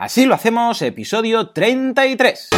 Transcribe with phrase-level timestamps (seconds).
[0.00, 2.48] Así lo hacemos, episodio 33.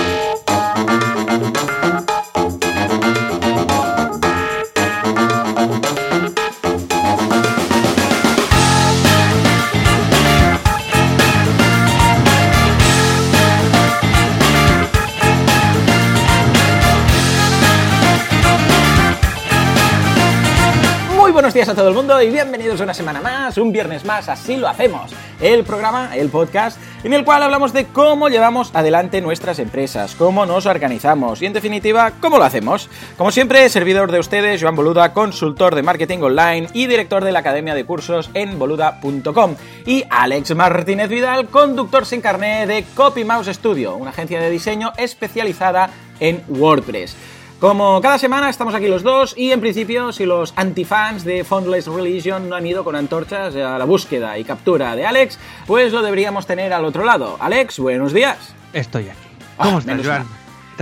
[21.33, 24.57] buenos días a todo el mundo y bienvenidos una semana más, un viernes más, así
[24.57, 25.11] lo hacemos.
[25.43, 30.47] El programa, el podcast, en el cual hablamos de cómo llevamos adelante nuestras empresas, cómo
[30.47, 32.89] nos organizamos y en definitiva, cómo lo hacemos.
[33.19, 37.41] Como siempre, servidor de ustedes, Joan Boluda, consultor de marketing online y director de la
[37.41, 39.57] Academia de Cursos en boluda.com.
[39.85, 44.93] Y Alex Martínez Vidal, conductor sin carné de Copy Mouse Studio, una agencia de diseño
[44.97, 47.17] especializada en WordPress.
[47.63, 51.87] Como cada semana estamos aquí los dos y en principio si los antifans de Foundless
[51.87, 56.03] Religion no han ido con antorchas a la búsqueda y captura de Alex, pues lo
[56.03, 57.37] deberíamos tener al otro lado.
[57.39, 58.53] Alex, buenos días.
[58.73, 59.29] Estoy aquí.
[59.59, 60.27] Ah, ¿Cómo estás, Joan?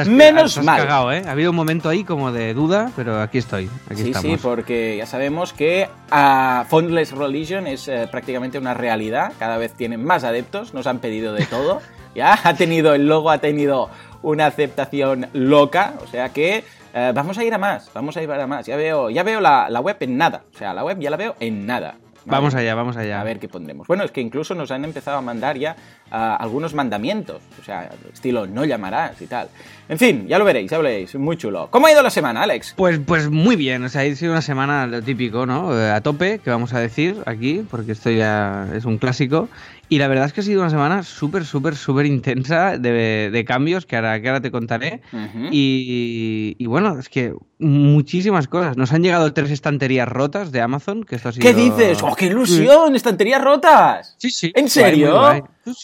[0.06, 0.80] menos mal.
[0.80, 1.22] Cagado, ¿eh?
[1.26, 3.68] Ha habido un momento ahí como de duda, pero aquí estoy.
[3.90, 9.34] Aquí sí, sí, porque ya sabemos que a Foundless Religion es eh, prácticamente una realidad.
[9.38, 11.82] Cada vez tienen más adeptos, nos han pedido de todo.
[12.14, 13.90] ya ha tenido el logo, ha tenido
[14.22, 18.30] una aceptación loca, o sea que eh, vamos a ir a más, vamos a ir
[18.30, 18.66] a más.
[18.66, 21.16] Ya veo, ya veo la, la web en nada, o sea, la web ya la
[21.16, 21.96] veo en nada.
[22.26, 23.20] Vamos allá, vamos allá.
[23.20, 23.86] A ver qué pondremos.
[23.86, 25.76] Bueno, es que incluso nos han empezado a mandar ya
[26.10, 29.48] algunos mandamientos, o sea, estilo no llamarás y tal.
[29.88, 31.68] En fin, ya lo veréis, ya lo veréis, muy chulo.
[31.70, 32.74] ¿Cómo ha ido la semana, Alex?
[32.76, 35.76] Pues, pues muy bien, o sea, ha sido una semana lo típico, ¿no?
[35.76, 39.48] Eh, a tope, que vamos a decir aquí, porque esto ya es un clásico.
[39.88, 43.84] Y la verdad es que ha sido una semana súper, súper, súper intensa de, cambios
[43.84, 45.02] que ahora, que ahora te contaré.
[45.50, 48.76] y, y, bueno, es que muchísimas cosas.
[48.76, 51.02] Nos han llegado tres estanterías rotas de Amazon.
[51.02, 51.42] Que esto ha sido...
[51.42, 52.00] ¿Qué dices?
[52.04, 52.94] ¡Oh, qué ilusión!
[52.94, 54.14] ¡Estanterías rotas!
[54.18, 54.52] Sí, sí.
[54.54, 55.20] ¿En serio?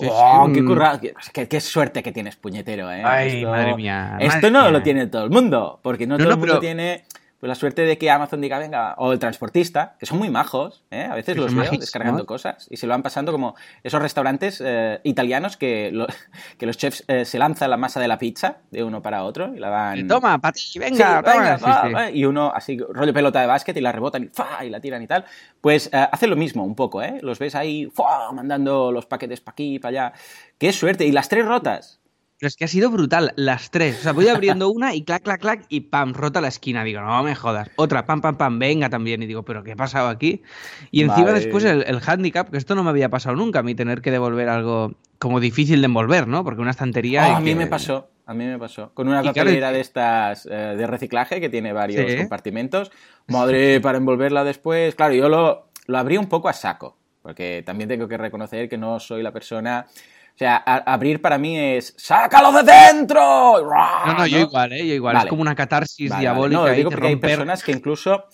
[0.09, 1.01] ¡Oh, qué currado!
[1.33, 3.03] Qué, suerte que tienes, puñetero, ¿eh?
[3.05, 4.17] Ay, madre mía.
[4.21, 7.05] Esto no lo tiene todo el mundo, porque no, todo el mundo tiene
[7.47, 10.83] pues la suerte de que Amazon diga, venga, o el transportista, que son muy majos,
[10.91, 11.07] ¿eh?
[11.09, 13.55] a veces los veo descargando cosas y se lo van pasando como
[13.85, 16.07] esos restaurantes eh, italianos que,
[16.59, 19.55] que los chefs eh, se lanzan la masa de la pizza de uno para otro
[19.55, 20.09] y la van...
[20.09, 24.25] Toma, para ti, venga, venga, y uno así, rollo pelota de básquet y la rebotan
[24.25, 24.65] y, ¡fa!
[24.65, 25.25] y la tiran y tal.
[25.61, 27.21] Pues hacen lo mismo un poco, ¿eh?
[27.23, 27.89] Los ves ahí
[28.33, 30.13] mandando los paquetes para aquí, para allá.
[30.59, 31.07] ¡Qué suerte!
[31.07, 32.01] Y las tres rotas.
[32.39, 34.01] Pero es que ha sido brutal, las tres.
[34.01, 36.85] O sea, voy abriendo una y clac, clac, clac, y pam, rota la esquina.
[36.85, 37.71] Digo, no me jodas.
[37.77, 39.23] Otra, pam, pam, pam, venga también.
[39.23, 40.43] Y digo, ¿pero qué ha pasado aquí?
[40.91, 43.75] Y encima después el, el, handicap, que esto no me había pasado nunca, a mí
[43.75, 46.45] tener que devolver algo como difícil de envolver, ¿no?
[46.45, 47.27] Porque una estantería.
[47.29, 48.11] Oh, a mí me pasó.
[48.27, 48.91] A mí me pasó.
[48.93, 52.91] Con una papelera de estas eh, de reciclaje que tiene varios compartimentos.
[53.29, 54.95] Madre, para envolverla después.
[54.97, 56.97] Claro, yo lo, lo abrí un poco a saco.
[57.23, 59.87] Porque también tengo que reconocer que no soy la persona
[60.37, 63.65] o sea, abrir para mí es ¡sácalo de dentro!
[63.65, 64.87] No, no, yo igual, ¿eh?
[64.87, 65.17] Yo igual.
[65.17, 66.61] Es como una catarsis diabólica.
[66.61, 68.27] No, digo porque hay personas que incluso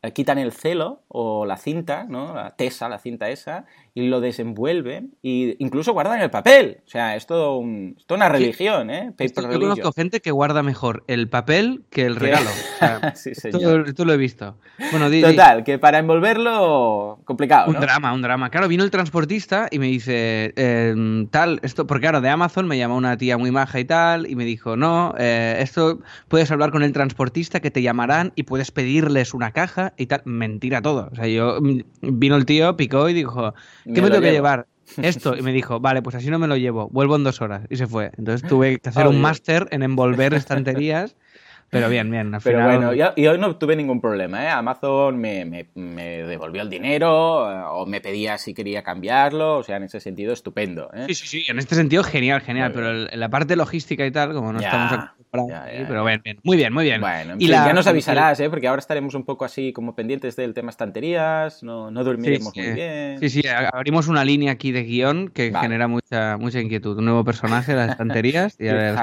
[0.00, 2.32] eh, quitan el celo o la cinta, ¿no?
[2.32, 6.82] La tesa, la cinta esa, y lo desenvuelven e incluso guardan el papel.
[6.86, 9.12] O sea, es todo, un, una religión, ¿eh?
[9.18, 12.48] yo conozco gente que guarda mejor el papel que el regalo.
[13.14, 13.88] sí, señor.
[13.88, 14.56] Esto, lo he visto.
[14.92, 17.68] Bueno, Total, que para envolverlo, complicado.
[17.68, 18.50] Un drama, un drama.
[18.50, 22.78] Claro, vino el transportista y me dice, em, tal, esto, porque claro, de Amazon me
[22.78, 25.98] llamó una tía muy maja y tal, y me dijo, no, eh, esto
[26.28, 30.22] puedes hablar con el transportista que te llamarán y puedes pedirles una caja y tal.
[30.24, 30.99] Mentira todo.
[31.10, 31.80] O sea, yo mm,
[32.18, 34.66] vino el tío, picó y dijo ¿Qué me, tengo que llevar?
[35.02, 35.36] Esto.
[35.36, 37.62] Y me dijo, vale, pues así no me lo llevo, vuelvo en dos horas.
[37.70, 38.10] Y se fue.
[38.18, 41.16] Entonces tuve que hacer un máster en envolver estanterías.
[41.70, 42.34] Pero bien, bien.
[42.34, 44.44] Al Pero bueno, y hoy no tuve ningún problema.
[44.44, 44.48] ¿eh?
[44.48, 49.58] Amazon me, me, me, devolvió el dinero eh, o me pedía si quería cambiarlo.
[49.58, 50.90] O sea, en ese sentido, estupendo.
[50.92, 51.04] ¿eh?
[51.06, 51.44] Sí, sí, sí.
[51.48, 52.72] En este sentido, genial, genial.
[52.72, 56.40] Pero en la parte logística y tal, como no estamos pero bien, bien.
[56.42, 57.00] Muy bien, muy bien.
[57.00, 58.50] Bueno, y ya nos avisarás, ¿eh?
[58.50, 61.62] porque ahora estaremos un poco así como pendientes del tema estanterías.
[61.62, 63.18] No, no dormiremos muy bien.
[63.20, 63.42] Sí, sí.
[63.72, 66.98] Abrimos una línea aquí de guion que genera mucha, mucha inquietud.
[66.98, 68.56] Un nuevo personaje, las estanterías.
[68.58, 68.96] y a ver,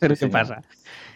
[0.18, 0.62] qué pasa.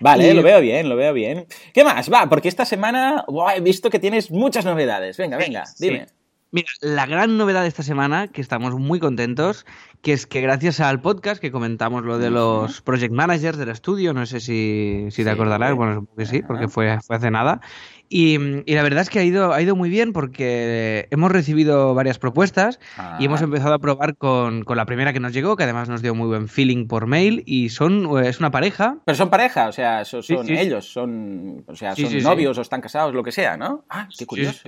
[0.00, 1.46] Vale, lo veo bien, lo veo bien.
[1.72, 2.12] ¿Qué más?
[2.12, 3.24] Va, porque esta semana
[3.56, 5.16] he visto que tienes muchas novedades.
[5.16, 6.06] Venga, venga, dime.
[6.50, 9.66] Mira, la gran novedad de esta semana, que estamos muy contentos,
[10.00, 14.14] que es que gracias al podcast que comentamos lo de los project managers del estudio,
[14.14, 17.60] no sé si, te acordarás, bueno, supongo que sí, porque fue, fue hace nada,
[18.08, 18.38] y,
[18.72, 22.80] la verdad es que ha ido, ha ido muy bien porque hemos recibido varias propuestas
[23.18, 23.44] y hemos ah.
[23.44, 26.48] empezado a probar con, la primera que nos llegó, que además nos dio muy buen
[26.48, 28.96] feeling por mail, y son es una pareja.
[29.04, 33.14] Pero son pareja, o sea, son, ellos, son, o sea, son novios o están casados,
[33.14, 33.84] lo que sea, ¿no?
[33.90, 34.66] Ah, qué curioso.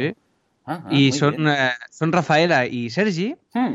[0.71, 3.35] Ah, ah, y son, eh, son Rafaela y Sergi.
[3.53, 3.75] Hmm.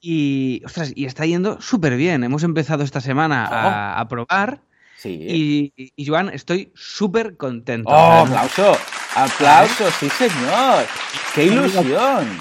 [0.00, 2.22] Y, ostras, y está yendo súper bien.
[2.22, 4.60] Hemos empezado esta semana a, a probar.
[4.96, 5.72] Sí.
[5.76, 7.90] Y, y, Joan, estoy súper contento.
[7.90, 8.76] ¡Oh, aplauso!
[9.16, 9.90] ¡Aplauso!
[9.98, 10.86] ¡Sí, señor!
[11.34, 12.38] ¡Qué ilusión!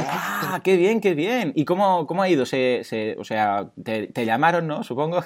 [0.00, 1.52] ¡Ah, ¡Qué bien, qué bien!
[1.54, 2.44] ¿Y cómo, cómo ha ido?
[2.46, 4.82] Se, se, o sea, te, te, llamaron, ¿no?
[4.82, 5.24] Supongo.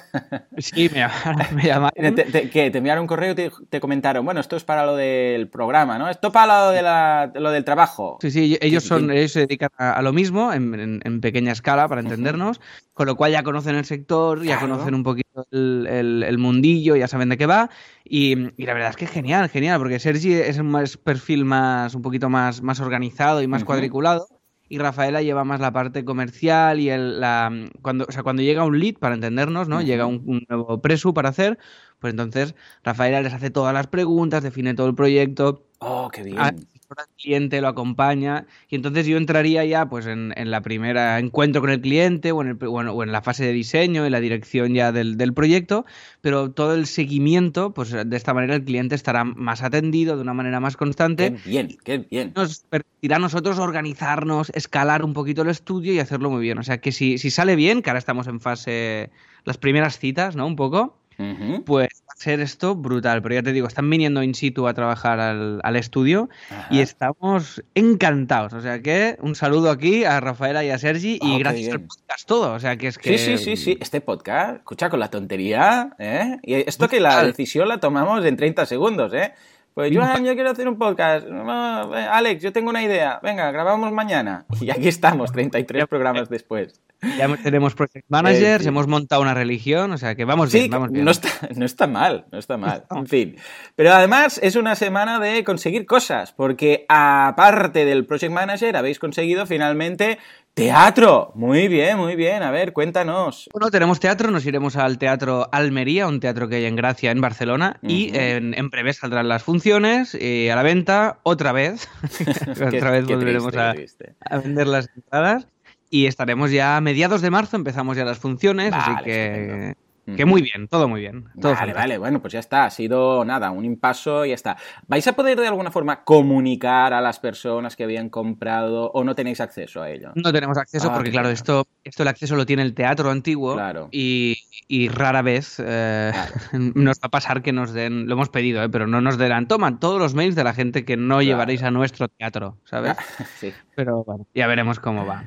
[0.57, 1.55] Sí, me llamaron.
[1.55, 2.15] Me llamaron.
[2.15, 2.71] ¿Te, te, ¿qué?
[2.71, 5.97] ¿Te enviaron un correo y te, te, comentaron, bueno, esto es para lo del programa,
[5.97, 6.09] ¿no?
[6.09, 8.17] Esto para lo, de la, lo del trabajo.
[8.21, 11.51] Sí, sí, ellos, son, ellos se dedican a, a lo mismo, en, en, en, pequeña
[11.51, 12.93] escala, para entendernos, uh -huh.
[12.93, 16.95] con lo cual ya conocen el sector, ya conocen un poquito el, el, el, mundillo,
[16.95, 17.69] ya saben de qué va.
[18.05, 21.95] Y, y, la verdad es que genial, genial, porque Sergi es un más perfil más,
[21.95, 23.67] un poquito más, más organizado y más uh -huh.
[23.67, 24.27] cuadriculado
[24.69, 27.51] y Rafaela lleva más la parte comercial y el, la,
[27.81, 29.77] cuando, o sea, cuando llega un lead, para entendernos, ¿no?
[29.77, 29.85] Uh -huh.
[29.85, 31.59] Llega un, un, nuevo presu para hacer,
[31.99, 35.63] pues entonces Rafaela les hace todas las preguntas, define todo el proyecto.
[35.79, 36.67] ¡Oh, qué bien!
[36.97, 41.61] Al cliente, lo acompaña y entonces yo entraría ya pues en, en la primera encuentro
[41.61, 44.19] con el cliente o en, el, bueno, o en la fase de diseño y la
[44.19, 45.85] dirección ya del, del, proyecto,
[46.21, 50.33] pero todo el seguimiento, pues de esta manera el cliente estará más atendido de una
[50.33, 51.33] manera más constante.
[51.33, 52.33] Qué bien, qué bien.
[52.35, 56.57] Nos permitirá a nosotros organizarnos, escalar un poquito el estudio y hacerlo muy bien.
[56.57, 59.11] O sea que si, si sale bien, que ahora estamos en fase,
[59.45, 60.45] las primeras citas, ¿no?
[60.47, 60.97] Un poco.
[61.17, 61.63] Uh -huh.
[61.63, 64.73] Pues va a ser esto brutal, pero ya te digo, están viniendo in situ a
[64.73, 66.67] trabajar al, al estudio Ajá.
[66.69, 68.53] y estamos encantados.
[68.53, 71.81] O sea que un saludo aquí a Rafaela y a Sergi oh, y gracias al
[71.81, 72.53] podcast todo.
[72.53, 73.17] O sea que es que.
[73.17, 73.77] Sí, sí, sí, sí.
[73.79, 76.37] Este podcast, escucha con la tontería, ¿eh?
[76.43, 79.33] Y esto que la decisión la tomamos en 30 segundos, ¿eh?
[79.73, 81.27] Pues Joan, yo quiero hacer un podcast.
[81.27, 83.19] Alex, yo tengo una idea.
[83.23, 84.45] Venga, grabamos mañana.
[84.61, 86.79] Y aquí estamos, 33 programas después.
[87.17, 88.67] Ya tenemos project managers, eh, sí.
[88.69, 91.03] hemos montado una religión, o sea que vamos sí, bien, vamos bien.
[91.03, 92.85] No está, no está mal, no está mal.
[92.91, 93.35] En fin.
[93.75, 99.45] Pero además es una semana de conseguir cosas, porque aparte del project manager habéis conseguido
[99.45, 100.17] finalmente
[100.53, 102.43] Teatro, muy bien, muy bien.
[102.43, 103.49] A ver, cuéntanos.
[103.51, 107.21] Bueno, tenemos teatro, nos iremos al Teatro Almería, un teatro que hay en Gracia, en
[107.21, 107.91] Barcelona, uh -huh.
[107.91, 111.89] y en, en, breve saldrán las funciones y a la venta otra vez.
[112.67, 115.47] otra vez volveremos triste, a, a, vender las entradas.
[115.89, 119.75] Y estaremos ya a mediados de marzo, empezamos ya las funciones, vale, así que...
[120.05, 121.29] Que muy bien, todo muy bien.
[121.39, 124.57] Todo vale, vale, bueno, pues ya está, ha sido nada, un impaso y ya está.
[124.87, 129.15] ¿Vais a poder de alguna forma comunicar a las personas que habían comprado o no
[129.15, 130.11] tenéis acceso a ello?
[130.15, 133.53] No tenemos acceso ah, porque, claro, esto, esto el acceso lo tiene el teatro antiguo
[133.53, 133.87] claro.
[133.91, 136.71] y, y, rara vez eh, claro.
[136.75, 139.47] nos va a pasar que nos den, lo hemos pedido, eh, pero no nos darán,
[139.47, 142.97] toman todos los mails de la gente que no llevaréis a nuestro teatro, ¿sabes?
[143.39, 143.53] sí.
[143.75, 145.23] Pero bueno, ya veremos cómo va.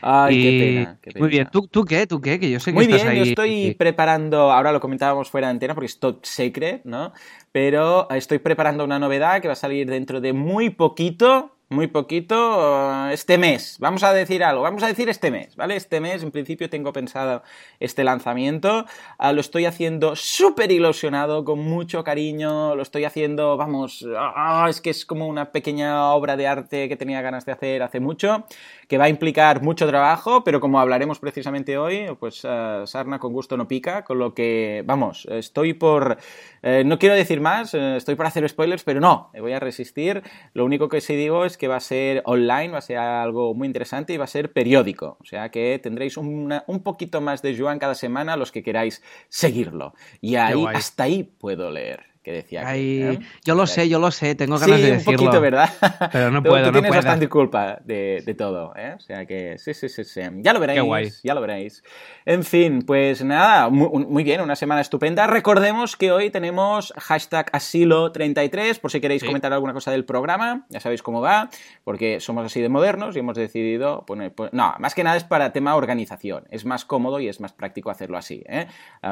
[0.00, 0.42] Ay, y...
[0.42, 2.06] qué, pena, qué, pena, Muy bien, ¿Tú, ¿tú qué?
[2.06, 2.38] ¿Tú qué?
[2.38, 3.18] Que yo sé que Muy estás bien, ahí...
[3.18, 7.12] yo estoy preparando, ahora lo comentábamos fuera de antena porque es top secret, ¿no?
[7.52, 13.10] Pero estoy preparando una novedad que va a salir dentro de muy poquito, muy poquito
[13.10, 13.76] este mes.
[13.78, 15.76] Vamos a decir algo, vamos a decir este mes, ¿vale?
[15.76, 17.42] Este mes, en principio, tengo pensado
[17.78, 18.86] este lanzamiento.
[19.18, 22.74] Uh, lo estoy haciendo súper ilusionado, con mucho cariño.
[22.74, 26.96] Lo estoy haciendo, vamos, uh, es que es como una pequeña obra de arte que
[26.96, 28.46] tenía ganas de hacer hace mucho,
[28.88, 33.34] que va a implicar mucho trabajo, pero como hablaremos precisamente hoy, pues uh, sarna con
[33.34, 36.16] gusto no pica, con lo que, vamos, estoy por...
[36.62, 39.60] Eh, no quiero decir más, eh, estoy por hacer spoilers, pero no, me voy a
[39.60, 40.22] resistir.
[40.54, 43.52] Lo único que sí digo es que va a ser online, va a ser algo
[43.54, 45.18] muy interesante y va a ser periódico.
[45.20, 49.02] O sea que tendréis una, un poquito más de Joan cada semana los que queráis
[49.28, 49.92] seguirlo.
[50.22, 52.62] Y ahí, hasta ahí puedo leer que decía.
[52.66, 53.18] Ay, que, ¿eh?
[53.44, 55.12] Yo lo sé, yo lo sé, tengo ganas sí, de decirlo.
[55.12, 55.70] un poquito, ¿verdad?
[56.12, 56.94] Pero no tú, puedo, tú tienes no puedo.
[56.94, 58.94] bastante culpa de, de, todo, ¿eh?
[58.96, 60.20] O sea que sí, sí, sí, sí.
[60.40, 61.12] Ya lo veréis, Qué guay.
[61.24, 61.82] ya lo veréis.
[62.26, 65.26] En fin, pues nada, muy, muy, bien, una semana estupenda.
[65.26, 69.26] Recordemos que hoy tenemos hashtag asilo33, por si queréis sí.
[69.26, 71.48] comentar alguna cosa del programa, ya sabéis cómo va,
[71.84, 75.24] porque somos así de modernos y hemos decidido poner, pues, no, más que nada es
[75.24, 78.66] para tema organización, es más cómodo y es más práctico hacerlo así, ¿eh?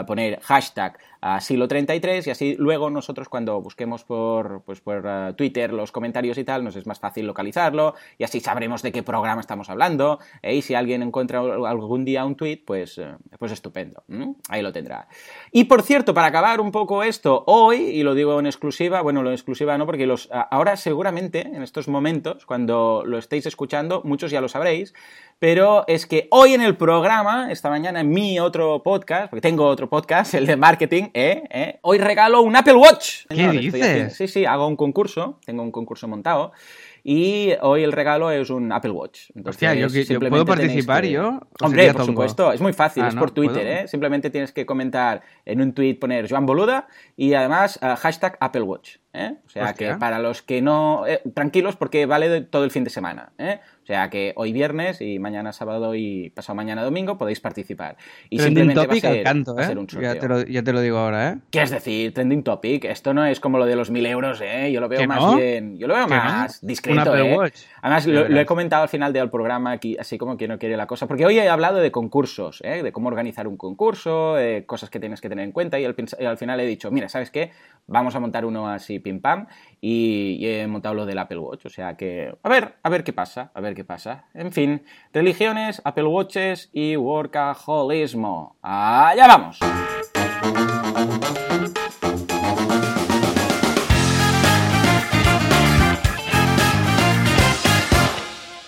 [0.06, 5.92] poner hashtag asilo33 y así luego nosotros cuando busquemos por, pues por uh, Twitter los
[5.92, 9.70] comentarios y tal, nos es más fácil localizarlo y así sabremos de qué programa estamos
[9.70, 10.56] hablando ¿eh?
[10.56, 14.02] y si alguien encuentra algún día un tweet, pues, uh, pues estupendo,
[14.48, 15.06] ahí lo tendrá.
[15.52, 19.22] Y por cierto, para acabar un poco esto, hoy, y lo digo en exclusiva, bueno,
[19.22, 24.02] lo en exclusiva no, porque los, ahora seguramente, en estos momentos, cuando lo estéis escuchando,
[24.04, 24.94] muchos ya lo sabréis,
[25.38, 29.66] pero es que hoy en el programa, esta mañana en mi otro podcast, porque tengo
[29.66, 31.44] otro podcast, el de marketing, ¿eh?
[31.50, 31.78] ¿Eh?
[31.82, 32.85] hoy regalo un Apple Watch.
[33.28, 34.16] ¿Qué dices?
[34.16, 36.52] Sí, sí, hago un concurso, tengo un concurso montado.
[37.08, 39.30] y hoy el regalo es un Apple Watch.
[39.44, 39.88] Hostia, yo,
[40.18, 41.40] puedo participar yo.
[41.60, 43.88] Hombre, por supuesto, es muy fácil, ah, es por Twitter, ¿eh?
[43.88, 48.62] Simplemente tienes que comentar en un tweet, poner Joan Boluda y además uh, hashtag Apple
[48.62, 48.96] Watch.
[49.16, 49.36] ¿Eh?
[49.46, 51.06] O sea que para los que no...
[51.06, 53.32] Eh, tranquilos porque vale todo el fin de semana.
[53.38, 53.60] ¿eh?
[53.82, 57.96] O sea que hoy viernes y mañana sábado y pasado mañana domingo podéis participar.
[58.30, 59.76] Y trending topic al canto, ¿eh?
[60.00, 61.38] Ya te, lo, ya te, lo, digo ahora, ¿eh?
[61.52, 62.12] ¿Qué es decir?
[62.12, 62.84] Trending topic.
[62.84, 64.72] Esto no es como lo de los mil euros, ¿eh?
[64.72, 65.78] Yo lo veo más bien...
[65.78, 67.52] Yo lo veo más discreto, ¿eh?
[67.80, 70.88] Además, lo, he comentado al final del programa aquí, así como que no quiere la
[70.88, 71.06] cosa.
[71.06, 72.82] Porque hoy he hablado de concursos, ¿eh?
[72.82, 74.34] De cómo organizar un concurso,
[74.66, 75.94] cosas que tienes que tener en cuenta y al,
[76.26, 77.52] al final he dicho, mira, ¿sabes qué?
[77.86, 79.46] Vamos a montar uno así pim pam
[79.80, 81.66] y, he montado lo del Apple Watch.
[81.66, 84.24] O sea que, a ver, a ver qué pasa, a ver qué pasa.
[84.34, 84.82] En fin,
[85.12, 88.56] religiones, Apple Watches y workaholismo.
[88.62, 89.58] ¡Allá vamos!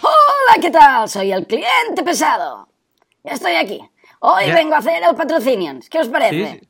[0.00, 1.08] Hola, ¿qué tal?
[1.08, 2.68] Soy el cliente pesado.
[3.24, 3.80] Ya estoy aquí.
[4.20, 5.88] Hoy vengo a hacer el patrocinions.
[5.88, 6.67] ¿Qué os parece?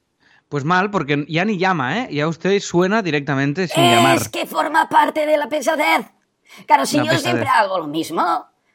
[0.49, 2.09] Pues mal, porque ya ni llama, ¿eh?
[2.11, 4.17] Ya usted suena directamente sin es llamar.
[4.17, 6.07] Es que forma parte de la pesadez.
[6.67, 8.23] Claro, si yo siempre hago lo mismo,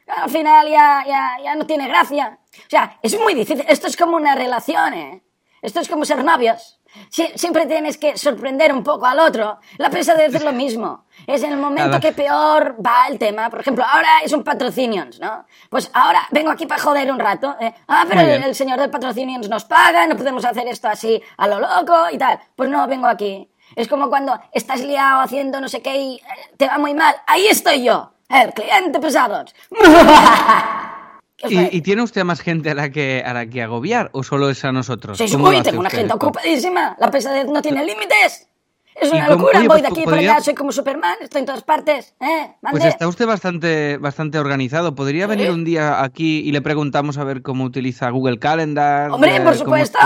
[0.06, 2.38] al final ya, ya, ya no tiene gracia.
[2.56, 3.64] O sea, es muy difícil.
[3.68, 5.24] Esto es como una relación, ¿eh?
[5.62, 6.80] Esto es como ser novios.
[7.10, 9.58] Siempre tienes que sorprender un poco al otro.
[9.78, 11.04] La pesadez es lo mismo.
[11.26, 13.50] Es en el momento que peor va el tema.
[13.50, 15.44] Por ejemplo, ahora es un patrocinions, ¿no?
[15.70, 17.56] Pues ahora vengo aquí para joder un rato.
[17.60, 17.74] ¿eh?
[17.88, 21.60] Ah, pero el, señor del patrocinions nos paga, no podemos hacer esto así a lo
[21.60, 22.38] loco y tal.
[22.54, 23.48] Pues no, vengo aquí.
[23.76, 26.22] Es como cuando estás liado haciendo no sé qué y eh,
[26.56, 27.14] te va muy mal.
[27.26, 29.54] Ahí estoy yo, el cliente pesados.
[31.42, 34.64] ¿Y, tiene usted más gente a la que a la que agobiar o solo es
[34.64, 35.18] a nosotros?
[35.18, 36.96] Sí, uy, tengo una gente ocupadísima.
[36.98, 38.48] La pesadez no tiene límites.
[38.94, 42.14] Es una locura, voy de aquí para allá, soy como Superman, estoy en todas partes.
[42.20, 42.54] ¿eh?
[42.70, 44.94] Pues está usted bastante, bastante organizado.
[44.94, 49.10] ¿Podría venir un día aquí y le preguntamos a ver cómo utiliza Google Calendar?
[49.10, 49.98] Hombre, por supuesto.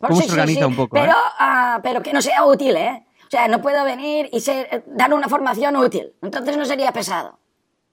[0.00, 0.94] Cómo, se organiza un poco?
[0.94, 1.34] Pero, eh?
[1.40, 3.04] ah, pero que no sea útil, ¿eh?
[3.26, 6.12] O sea, no puedo venir y ser, dar una formación útil.
[6.22, 7.40] Entonces no sería pesado.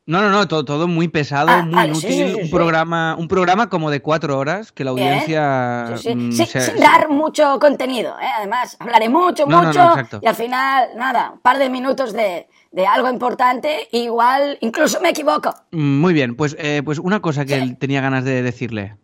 [0.05, 2.35] No, no, no, todo, todo muy pesado, ah, muy inútil.
[2.43, 5.95] un, Programa, un programa como de cuatro horas que la audiencia.
[6.13, 8.27] Mm, sin dar mucho contenido, ¿eh?
[8.37, 9.93] además, hablaré mucho, mucho.
[10.21, 12.47] y al final, nada, un par de minutos de,
[12.85, 15.53] algo importante, igual incluso me equivoco.
[15.71, 18.97] Mm, muy bien, pues, eh, pues una cosa que él tenía ganas de decirle.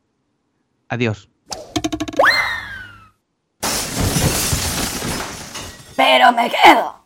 [0.89, 1.29] Adiós.
[5.95, 6.99] Pero me quedo.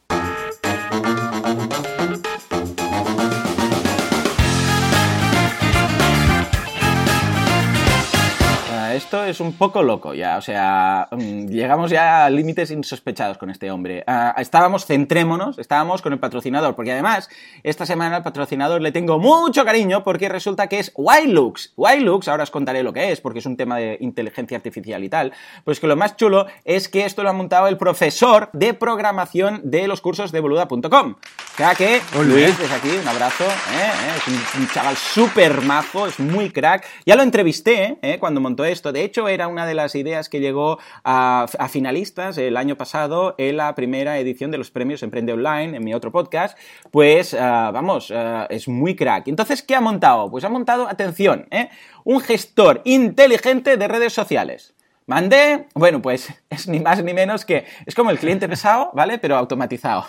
[8.94, 13.50] Esto es un poco loco ya, o sea, mm, llegamos ya a límites insospechados con
[13.50, 14.04] este hombre.
[14.08, 17.30] Ah, estábamos, centrémonos, estábamos con el patrocinador, porque además,
[17.64, 21.74] esta semana al patrocinador le tengo mucho cariño porque resulta que es Wilux.
[21.76, 25.10] Wilux, ahora os contaré lo que es, porque es un tema de inteligencia artificial y
[25.10, 25.34] tal,
[25.64, 29.62] pues que lo más chulo es que esto lo ha montado el profesor de programación
[29.64, 31.16] de los cursos de boluda.com.
[31.54, 33.92] O sea que, Luis, desde aquí, un abrazo, ¿eh?
[34.18, 36.86] Es un, chaval súper majo, es muy crack.
[37.06, 38.18] Ya lo entrevisté ¿eh?
[38.20, 42.58] cuando montó esto de hecho, era una de las ideas que llegó a, finalistas el
[42.58, 46.58] año pasado en la primera edición de los premios Emprende Online, en mi otro podcast.
[46.92, 49.28] Pues, ah, vamos, ah, es muy crack.
[49.28, 50.30] Entonces, ¿qué ha montado?
[50.30, 51.70] Pues ha montado, atención, ¿eh?
[52.04, 54.74] un gestor inteligente de redes sociales.
[55.06, 59.18] Mandé, bueno, pues es ni más ni menos que, es como el cliente pesado, ¿vale?
[59.18, 60.06] Pero automatizado.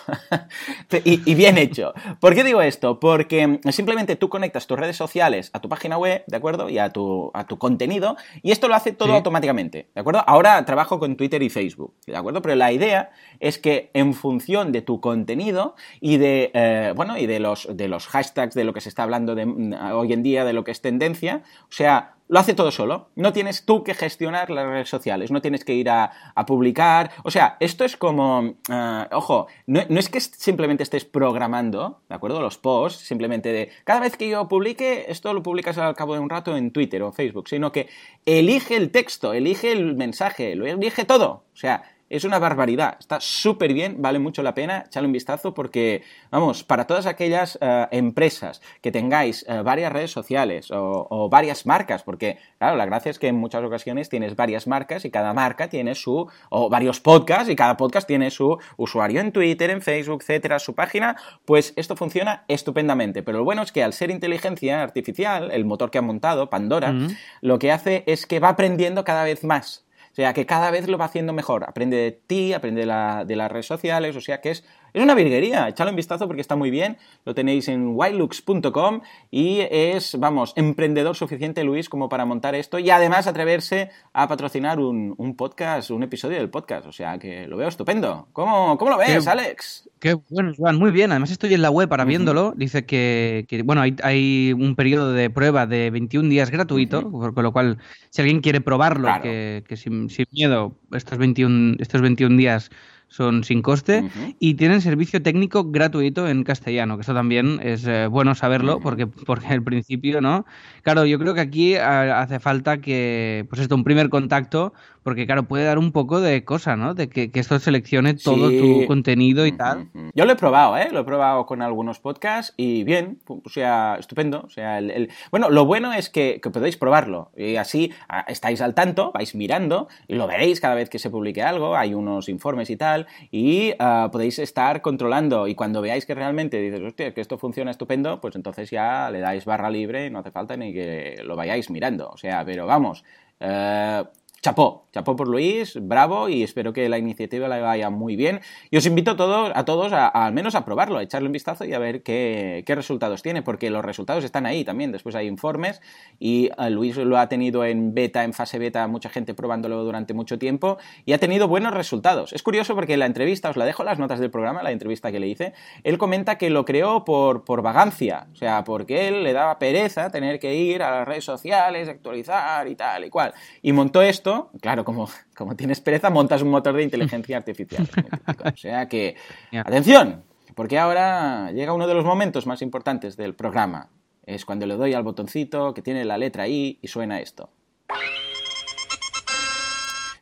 [1.04, 1.92] y, bien hecho.
[2.20, 3.00] ¿Por qué digo esto?
[3.00, 6.68] Porque simplemente tú conectas tus redes sociales a tu página web, ¿de acuerdo?
[6.68, 10.22] Y a tu, a tu contenido, y esto lo hace todo automáticamente, ¿de acuerdo?
[10.26, 12.42] Ahora trabajo con Twitter y Facebook, ¿de acuerdo?
[12.42, 13.10] Pero la idea
[13.40, 17.88] es que en función de tu contenido y de, eh, bueno, y de los, de
[17.88, 20.64] los hashtags, de lo que se está hablando de, mm, hoy en día, de lo
[20.64, 23.10] que es tendencia, o sea, lo hace todo solo.
[23.16, 26.12] No tienes tú que gestionar las redes sociales, no tienes que ir a,
[26.46, 27.10] publicar.
[27.22, 32.40] O sea, esto es como, eh, ojo, no, es que simplemente estés programando, ¿de acuerdo?
[32.40, 36.20] Los posts, simplemente de, cada vez que yo publique, esto lo publicas al cabo de
[36.20, 37.88] un rato en Twitter o Facebook, sino que
[38.26, 41.44] elige el texto, elige el mensaje, lo elige todo.
[41.52, 41.84] O sea,
[42.16, 42.96] es una barbaridad.
[43.00, 47.58] Está súper bien, vale mucho la pena echarle un vistazo porque, vamos, para todas aquellas
[47.60, 53.10] eh, empresas que tengáis eh, varias redes sociales o, varias marcas, porque, claro, la gracia
[53.10, 57.00] es que en muchas ocasiones tienes varias marcas y cada marca tiene su, o varios
[57.00, 61.72] podcasts y cada podcast tiene su usuario en Twitter, en Facebook, etcétera, su página, pues
[61.76, 63.22] esto funciona estupendamente.
[63.22, 66.94] Pero lo bueno es que al ser inteligencia artificial, el motor que han montado, Pandora,
[67.40, 69.83] lo que hace es que va aprendiendo cada vez más.
[70.14, 71.64] O sea, que cada vez lo va haciendo mejor.
[71.64, 75.68] Aprende de ti, aprende de, las redes sociales, o sea, que es Es una virguería,
[75.68, 76.98] echadle un vistazo porque está muy bien.
[77.24, 82.90] Lo tenéis en wildlooks.com y es, vamos, emprendedor suficiente Luis como para montar esto y
[82.90, 86.86] además atreverse a patrocinar un, podcast, un episodio del podcast.
[86.86, 88.28] O sea que lo veo estupendo.
[88.32, 89.90] ¿Cómo, cómo lo ves, Alex?
[89.98, 91.10] Qué bueno, Juan, muy bien.
[91.10, 92.52] Además estoy en la web para viéndolo.
[92.56, 97.78] Dice que, bueno, hay, un periodo de prueba de 21 días gratuito, con lo cual
[98.10, 102.70] si alguien quiere probarlo, que, sin, sin, miedo, estos 21, estos 21 días
[103.14, 108.08] son sin coste y tienen servicio técnico gratuito en castellano, que eso también es eh,
[108.08, 110.46] bueno saberlo porque, porque al principio, ¿no?
[110.82, 115.44] Claro, yo creo que aquí hace falta que, pues esto, un primer contacto porque claro,
[115.44, 116.94] puede dar un poco de cosa, ¿no?
[116.94, 119.90] De que, esto seleccione todo tu contenido y tal.
[120.14, 120.88] Yo lo he probado, ¿eh?
[120.90, 124.42] Lo he probado con algunos podcasts y bien, o sea, estupendo.
[124.46, 128.74] O sea, el, bueno, lo bueno es que, podéis probarlo y así ah, estáis al
[128.74, 132.70] tanto, vais mirando y lo veréis cada vez que se publique algo, hay unos informes
[132.70, 137.20] y tal, y ah, podéis estar controlando y cuando veáis que realmente dices, hostia, que
[137.20, 140.72] esto funciona estupendo, pues entonces ya le dais barra libre y no hace falta ni
[140.72, 142.08] que lo vayáis mirando.
[142.08, 143.04] O sea, pero vamos,
[143.40, 144.04] eh,
[144.44, 148.40] chapó, chapó por Luis, bravo y espero que la iniciativa la vaya muy bien.
[148.70, 151.64] Y os invito a todos, a todos al menos a probarlo, a echarle un vistazo
[151.64, 154.92] y a ver qué, resultados tiene, porque los resultados están ahí también.
[154.92, 155.80] Después hay informes
[156.18, 160.12] y eh, Luis lo ha tenido en beta, en fase beta, mucha gente probándolo durante
[160.12, 162.34] mucho tiempo y ha tenido buenos resultados.
[162.34, 165.20] Es curioso porque la entrevista, os la dejo las notas del programa, la entrevista que
[165.20, 169.32] le hice, él comenta que lo creó por, por vagancia, o sea, porque él le
[169.32, 173.32] daba pereza tener que ir a las redes sociales, actualizar y tal y cual.
[173.62, 177.88] Y montó esto claro, como, como tienes pereza, montas un motor de inteligencia artificial.
[178.44, 179.16] o sea que,
[179.52, 180.24] atención,
[180.54, 183.90] porque ahora llega uno de los momentos más importantes del programa.
[184.26, 187.50] Es cuando le doy al botoncito que tiene la letra I y suena esto.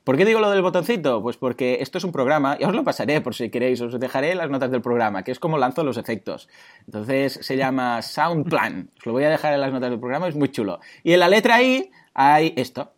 [0.05, 1.23] ¿Por qué digo lo del botoncito?
[1.23, 4.35] Pues porque esto es un programa, y os lo pasaré por si queréis, os dejaré
[4.35, 6.49] las notas del programa, que es como lanzo los efectos.
[6.87, 8.91] Entonces se llama Sound Plan.
[8.99, 10.81] Os lo voy a dejar en las notas del programa, es muy chulo.
[11.05, 12.93] Y en la letra I hay esto.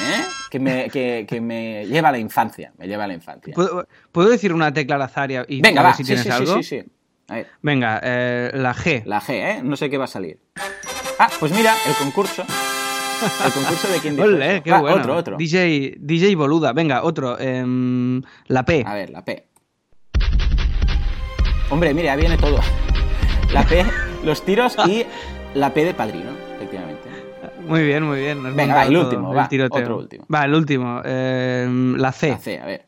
[0.00, 0.24] ¿Eh?
[0.50, 2.72] que, me, que, me lleva a la infancia.
[2.78, 3.54] Me lleva a la infancia.
[4.12, 6.56] ¿Puedo, decir una tecla al azar y Venga, ver si sí, tienes sí, algo?
[6.56, 7.44] Sí, sí, sí.
[7.62, 9.02] Venga, eh, la G.
[9.04, 9.60] La G, ¿eh?
[9.62, 10.38] No sé qué va a salir.
[11.18, 12.44] Ah, pues mira, el concurso.
[13.44, 14.16] El concurso de quién
[14.62, 14.96] qué bueno.
[14.96, 15.36] Otro, otro.
[15.36, 16.72] DJ, DJ Boluda.
[16.72, 17.38] Venga, otro.
[17.38, 18.84] Em, la P.
[18.86, 19.48] A ver, la P.
[21.70, 22.60] Hombre, mira, viene todo.
[23.52, 23.84] La P,
[24.22, 25.04] los tiros y
[25.54, 26.43] la P de padrino.
[27.66, 28.56] Muy bien, muy bien.
[28.56, 30.26] Venga, va, el último, va, otro último.
[30.32, 31.00] Va, el último.
[31.04, 32.28] Eh, la C.
[32.28, 32.86] La C, a ver.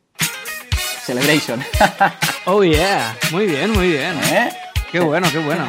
[1.03, 1.61] Celebration.
[2.47, 3.17] oh, yeah.
[3.33, 4.15] Muy bien, muy bien.
[4.33, 4.51] ¿Eh?
[4.93, 5.65] Qué bueno, qué bueno.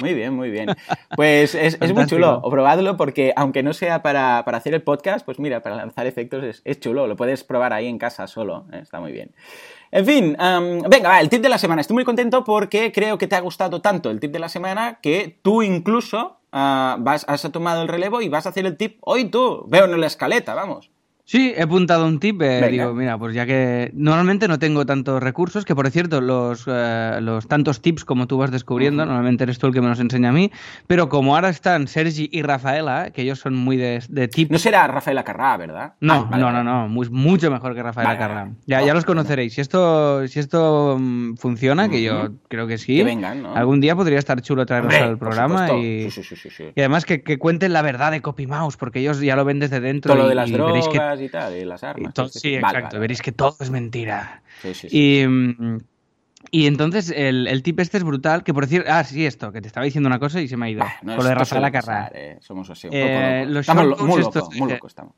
[0.00, 0.74] Muy bien, muy bien.
[1.14, 5.38] Pues es, es muy chulo, probadlo porque aunque no sea para, hacer el podcast, pues
[5.38, 8.80] mira, para lanzar efectos es, chulo, lo puedes probar ahí en casa solo, ¿eh?
[8.82, 9.32] está muy bien.
[9.92, 10.36] En fin,
[10.88, 11.80] venga, va, el tip de la semana.
[11.80, 14.98] Estoy muy contento porque creo que te ha gustado tanto el tip de la semana
[15.00, 18.98] que tú incluso uh, vas, has tomado el relevo y vas a hacer el tip
[19.00, 19.64] hoy tú.
[19.68, 20.90] Veo en la escaleta, vamos.
[21.24, 22.42] Sí, he apuntado un tip.
[22.42, 26.64] Eh, digo, mira, pues ya que normalmente no tengo tantos recursos, que por cierto, los,
[26.66, 30.00] eh, los tantos tips como tú vas descubriendo, normalmente eres tú el que me los
[30.00, 30.50] enseña a mí,
[30.86, 34.50] pero como ahora están Sergi y Rafaela, que ellos son muy de, de tips.
[34.50, 35.94] No será Rafaela Carrá, ¿verdad?
[36.00, 38.50] No, ah, no, no, no, mucho mejor que Rafaela Carrá.
[38.66, 39.54] Ya, ya los conoceréis.
[39.54, 43.54] Si esto, si esto mm, funciona, que yo creo que sí, que vengan, ¿no?
[43.54, 47.22] algún día podría estar chulo traerlos al programa y, sí, sí, sí, y, además que,
[47.22, 50.12] que, cuenten la verdad de Copy Mouse, porque ellos ya lo ven desde dentro.
[50.12, 52.12] Todo lo de las drogas y tal, y las armas.
[52.32, 52.98] sí, exacto.
[52.98, 54.42] Veréis que todo es mentira.
[54.90, 55.78] y, mm,
[56.50, 59.60] y entonces el, el, tip este es brutal, que por decir, ah, sí, esto, que
[59.60, 60.82] te estaba diciendo una cosa y se me ha ido.
[60.82, 62.10] Ah, no, con lo de Rafael Carrá.
[62.14, 65.14] Eh, somos así, un eh, Los estamos muy locos, muy locos estamos.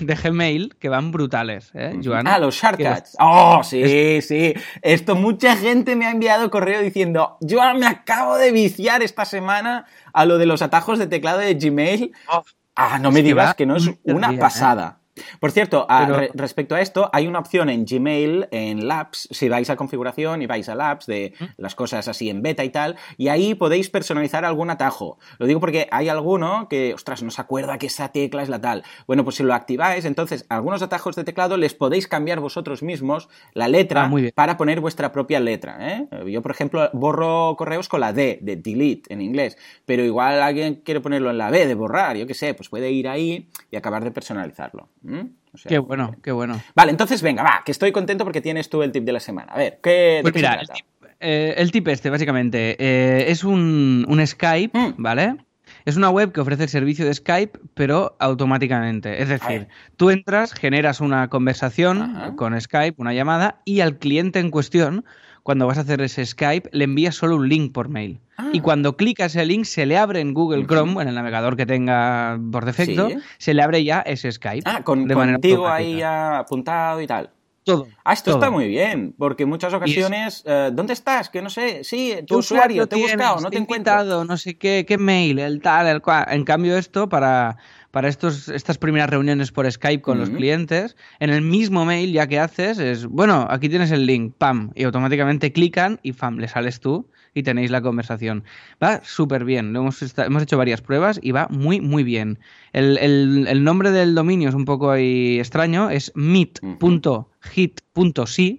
[0.00, 2.26] De Gmail que van brutales, ¿eh, Joan?
[2.26, 3.16] Ah, los shortcuts.
[3.18, 4.54] Oh, sí, sí.
[4.82, 9.86] Esto mucha gente me ha enviado correo diciendo, Joan, me acabo de viciar esta semana
[10.12, 12.12] a lo de los atajos de teclado de Gmail.
[12.28, 12.44] Oh.
[12.76, 14.38] Ah, no me digas que no es una ¿eh?
[14.38, 14.99] pasada.
[15.38, 15.86] Por cierto,
[16.34, 20.46] respecto a esto, hay una opción en Gmail, en Labs, si vais a configuración y
[20.46, 24.44] vais a Labs de las cosas así en beta y tal, y ahí podéis personalizar
[24.44, 25.18] algún atajo.
[25.38, 28.60] Lo digo porque hay alguno que, ostras, no se acuerda que esa tecla es la
[28.60, 28.84] tal.
[29.06, 33.28] Bueno, pues si lo activáis, entonces algunos atajos de teclado les podéis cambiar vosotros mismos
[33.54, 35.78] la letra ah, para poner vuestra propia letra.
[35.80, 36.08] ¿eh?
[36.26, 40.82] Yo, por ejemplo, borro correos con la D, de delete en inglés, pero igual alguien
[40.84, 43.76] quiere ponerlo en la B, de borrar, yo qué sé, pues puede ir ahí y
[43.76, 44.88] acabar de personalizarlo.
[45.10, 45.66] ¿Mm?
[45.66, 46.60] qué bueno, qué bueno.
[46.74, 49.52] Vale, entonces venga, va, que estoy contento porque tienes tú el tip de la semana.
[49.52, 50.86] A ver, ¿qué, pues mira, el tip,
[51.18, 54.94] eh, el tip, este, básicamente, eh, es un, Skype, mm.
[54.96, 55.36] ¿vale?
[55.84, 59.22] Es una web que ofrece el servicio de Skype, pero automáticamente.
[59.22, 64.50] Es decir, tú entras, generas una conversación con Skype, una llamada, y al cliente en
[64.50, 65.04] cuestión,
[65.42, 68.20] cuando vas a hacer ese Skype, le envías solo un link por mail.
[68.52, 68.62] Y ah.
[68.62, 72.40] cuando clica ese link, se le abre en Google Chrome, en el navegador que tenga
[72.50, 74.68] por defecto, se le abre ya ese Skype.
[74.68, 77.30] Ah, con, de contigo ahí apuntado y tal.
[77.62, 77.88] Todo.
[78.04, 81.28] Ah, esto está muy bien, porque en muchas ocasiones, eh, ¿dónde estás?
[81.28, 84.24] Que no sé, sí, tu usuario, te he buscado, no te encuentro.
[84.24, 86.24] No sé qué, qué mail, el tal, el cual.
[86.30, 87.58] En cambio, esto para,
[87.90, 92.26] para estos, estas primeras reuniones por Skype con los clientes, en el mismo mail ya
[92.26, 96.48] que haces es, bueno, aquí tienes el link, pam, y automáticamente clican y pam, le
[96.48, 98.44] sales tú y tenéis la conversación.
[98.82, 99.74] Va súper bien.
[99.74, 102.38] Hemos, hemos, hecho varias pruebas y va muy, muy bien.
[102.72, 106.62] El, el, nombre del dominio es un poco ahí extraño, es meet.hit.si,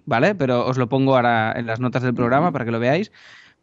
[0.06, 0.36] ¿vale?
[0.36, 3.12] Pero os lo pongo ahora en las notas del programa para que lo veáis.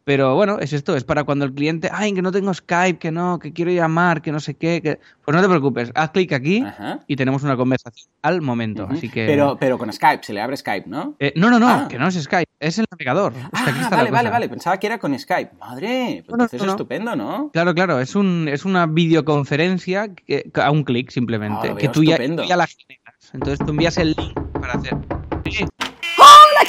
[0.03, 3.11] Pero bueno, es esto, es para cuando el cliente, ay, que no tengo Skype, que
[3.11, 4.99] no, que quiero llamar, que no sé qué, que...
[5.23, 6.63] pues no te preocupes, haz clic aquí
[7.05, 8.87] y tenemos una conversación al momento.
[8.89, 9.27] Así que...
[9.27, 11.15] Pero, pero con Skype, se le abre Skype, ¿no?
[11.19, 11.87] Eh, no, no, no, ah.
[11.87, 13.33] que no es Skype, es el navegador.
[13.51, 15.51] Ah, vale, vale, vale, pensaba que era con Skype.
[15.59, 17.51] Madre, pues entonces es estupendo, ¿no?
[17.51, 22.03] Claro, claro, es, un, es una videoconferencia que, a un clic simplemente, ah, que tú
[22.03, 23.33] ya, ya, la generas.
[23.33, 24.97] Entonces tú envías el link para hacer.
[25.45, 25.88] Hola,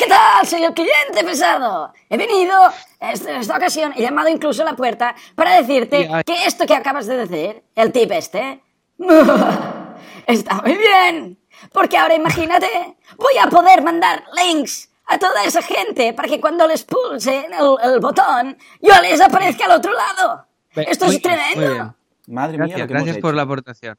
[0.00, 0.46] ¿qué tal?
[0.46, 1.92] Soy el cliente pesado.
[2.08, 2.54] He venido,
[3.00, 7.06] en esta ocasión, he llamado incluso a la puerta para decirte que esto que acabas
[7.06, 8.62] de decir, el tip este,
[10.26, 11.38] está muy bien.
[11.72, 16.66] Porque ahora imagínate, voy a poder mandar links a toda esa gente para que cuando
[16.66, 20.46] les pulse el, el botón, yo les aparezca al otro lado.
[20.74, 21.94] Esto es tremendo.
[22.26, 23.98] Madre mía, gracias, gracias por la aportación.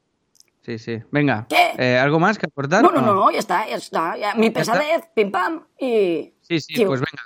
[0.62, 1.00] Sí, sí.
[1.12, 1.48] Venga.
[1.50, 1.72] ¿Qué?
[1.78, 2.84] Eh, ¿Algo más que aportar?
[2.84, 4.16] No, no, no, no, ya está, ya está.
[4.36, 6.34] Mi pesadez, pim pam y.
[6.42, 7.24] Sí, sí, pues venga.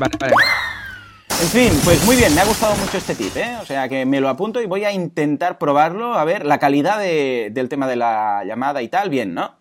[0.00, 0.34] Vale, vale.
[1.38, 3.56] En fin, pues muy bien, me ha gustado mucho este tip, ¿eh?
[3.60, 6.98] O sea que me lo apunto y voy a intentar probarlo, a ver la calidad
[6.98, 9.54] del tema de la llamada y tal, bien, ¿no?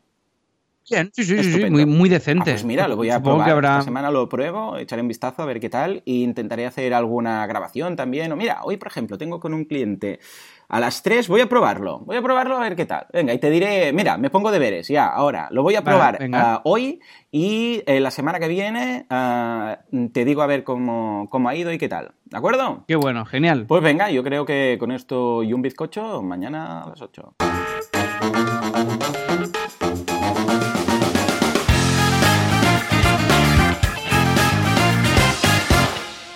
[0.89, 2.52] Bien, sí, sí, sí, muy, muy decente.
[2.52, 3.50] Ah, pues mira, lo voy a probar.
[3.50, 7.46] Esta semana lo pruebo, echaré un vistazo a ver qué tal e intentaré hacer alguna
[7.48, 8.32] grabación también.
[8.32, 10.20] O mira, hoy por ejemplo tengo con un cliente
[10.67, 11.99] a las 3 voy a probarlo.
[11.99, 13.08] Voy a probarlo a ver qué tal.
[13.13, 15.47] Venga, y te diré, mira, me pongo deberes ya, ahora.
[15.51, 16.99] Lo voy a probar ah, hoy
[17.32, 19.80] y eh, la semana que viene ah,
[20.13, 22.12] te digo a ver cómo, cómo, ha ido y qué tal.
[22.25, 22.84] ¿De acuerdo?
[22.88, 23.65] Qué bueno, genial.
[23.67, 27.36] Pues venga, yo creo que con esto y un bizcocho, mañana a las 8.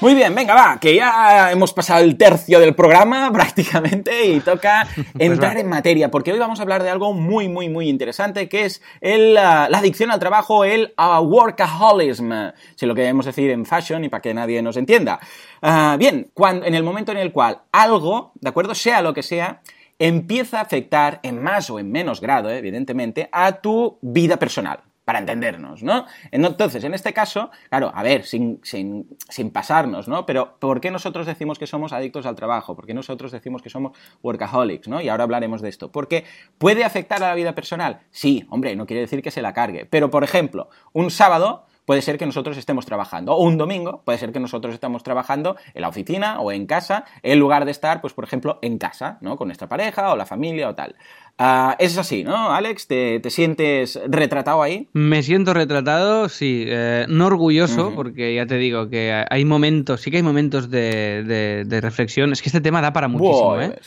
[0.02, 4.88] Muy bien, venga, va, que ya hemos pasado el tercio del programa prácticamente y toca
[4.96, 8.48] pues entrar en materia, porque hoy vamos a hablar de algo muy, muy, muy interesante,
[8.48, 12.32] que es el, la adicción al trabajo, el uh, workaholism,
[12.76, 15.20] si lo queremos decir en fashion y para que nadie nos entienda.
[15.62, 18.76] Uh, bien, cuando, en el momento en el cual algo, ¿de acuerdo?
[18.76, 19.60] Sea lo que sea,
[19.98, 25.18] empieza a afectar en más o en menos grado, evidentemente, a tu vida personal para
[25.18, 26.06] entendernos, ¿no?
[26.30, 30.28] Entonces, en este caso, claro, a ver, sin, sin, pasarnos, ¿no?
[30.28, 32.76] Pero ¿por qué nosotros decimos que somos adictos al trabajo?
[32.76, 35.02] ¿Por qué nosotros decimos que somos workaholics, ¿no?
[35.02, 35.92] Y ahora hablaremos de esto.
[35.92, 36.26] Porque
[36.60, 38.02] puede afectar a la vida personal.
[38.12, 39.88] Sí, hombre, no quiere decir que se la cargue.
[39.88, 43.34] Pero, por ejemplo, un sábado puede ser que nosotros estemos trabajando.
[43.34, 47.04] O un domingo puede ser que nosotros estemos trabajando en la oficina o en casa,
[47.24, 49.38] en lugar de estar, pues, por ejemplo, en casa, ¿no?
[49.38, 50.96] Con nuestra pareja o la familia o tal.
[51.40, 52.86] Uh, es así, ¿no, Alex?
[52.86, 54.88] ¿Te, sientes retratado ahí?
[54.94, 56.66] Me siento retratado, sí.
[56.68, 61.66] Eh, no orgulloso, porque ya te digo que hay momentos, sí que hay momentos de,
[61.82, 62.32] reflexión.
[62.34, 63.80] Es que este tema da para muchísimo, ¿eh?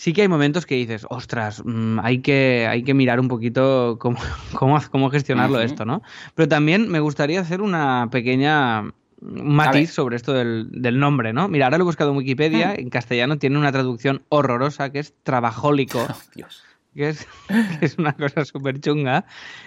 [0.00, 3.98] Sí que hay momentos que dices, ostras, mm, hay, que, hay que mirar un poquito
[4.00, 4.18] cómo,
[4.90, 6.00] cómo, gestionarlo esto, ¿no?
[6.34, 11.48] Pero también me gustaría hacer una pequeña matiz sobre esto del, nombre, ¿no?
[11.48, 12.80] Mira, ahora lo he buscado en Wikipedia, hmm.
[12.80, 16.06] en castellano tiene una traducción horrorosa que es trabajólico.
[16.34, 16.64] Dios.
[16.94, 17.28] Que es,
[17.82, 19.26] es, una cosa súper chunga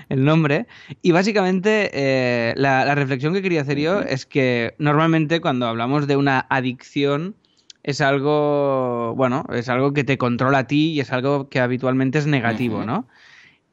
[0.10, 0.66] el nombre.
[1.04, 6.08] Y básicamente eh, la, la, reflexión que quería hacer yo es que normalmente cuando hablamos
[6.08, 7.36] de una adicción
[7.84, 12.18] es algo, bueno, es algo que te controla a ti y es algo que habitualmente
[12.18, 13.08] es negativo, ¿no?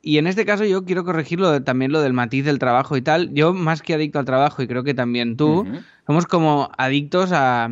[0.03, 3.33] Y en este caso yo quiero corregirlo también lo del matiz del trabajo y tal.
[3.35, 5.66] Yo más que adicto al trabajo y creo que también tú,
[6.07, 7.70] somos como adictos a,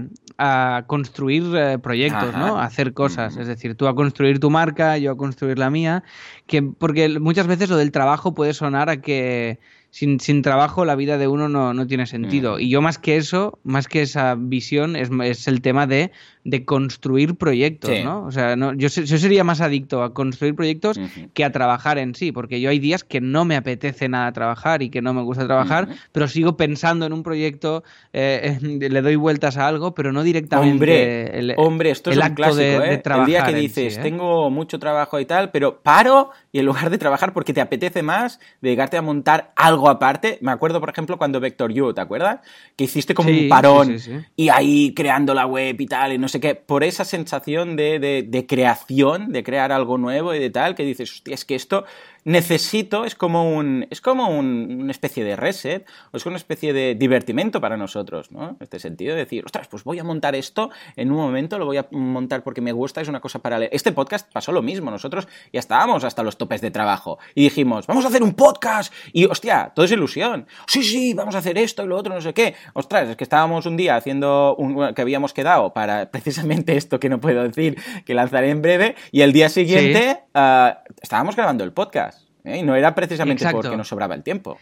[0.86, 2.58] construir eh, proyectos, ¿no?
[2.58, 3.36] A hacer cosas.
[3.38, 6.04] Es decir, tú a construir tu marca, yo a construir la mía.
[6.46, 9.58] Que, porque muchas veces lo del trabajo puede sonar a que
[9.90, 12.56] sin, sin trabajo la vida de uno no, no tiene sentido.
[12.56, 12.60] Mm.
[12.60, 16.12] Y yo más que eso, más que esa visión, es, es el tema de,
[16.50, 18.02] de construir proyectos, Sí.
[18.02, 18.24] ¿no?
[18.24, 20.98] O sea, no, yo, se- yo sería más adicto a construir proyectos
[21.34, 24.82] que a trabajar en sí, porque yo hay días que no me apetece nada trabajar
[24.82, 29.16] y que no me gusta trabajar, pero sigo pensando en un proyecto, eh, le doy
[29.16, 32.58] vueltas a algo, pero no directamente Hombre, el, hombre, esto es el un acto clásico,
[32.62, 33.02] de, ¿eh?
[33.04, 34.02] de el día que dices, sí, ¿eh?
[34.02, 38.02] tengo mucho trabajo y tal, pero paro y en lugar de trabajar porque te apetece
[38.02, 40.38] más, dedicarte a montar algo aparte.
[40.40, 42.40] Me acuerdo, por ejemplo, cuando Vector U, ¿te acuerdas?
[42.74, 43.96] Que hiciste como Sí, un parón
[44.36, 47.98] y ahí creando la web y tal, y no sé qué, por esa sensación de,
[47.98, 51.54] de- de creación, de crear algo nuevo y de tal, que dices, hostia, es que
[51.54, 51.84] esto
[52.28, 56.74] necesito, es como un, es como un- una especie de reset, o es una especie
[56.74, 58.50] de divertimento para nosotros, ¿no?
[58.50, 61.64] En este sentido, de decir, ostras, pues voy a montar esto en un momento, lo
[61.64, 63.70] voy a montar porque me gusta, es una cosa paralela.
[63.72, 67.86] Este podcast pasó lo mismo, nosotros ya estábamos hasta los topes de trabajo y dijimos,
[67.86, 70.46] vamos a hacer un podcast y, hostia, todo es ilusión.
[70.66, 72.54] Sí, sí, vamos a hacer esto y lo otro, no sé qué.
[72.74, 77.08] Ostras, es que estábamos un día haciendo un, que habíamos quedado para precisamente esto que
[77.08, 81.72] no puedo decir, que lanzaré en breve, y el día siguiente ah, estábamos grabando el
[81.72, 82.17] podcast.
[82.44, 82.58] ¿Eh?
[82.58, 83.62] Y no era precisamente Exacto.
[83.62, 84.58] porque nos sobraba el tiempo.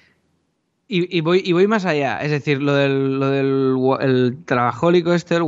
[0.88, 5.14] Y, y voy, y voy más allá, es decir, lo del, lo del el trabajólico
[5.14, 5.42] este, el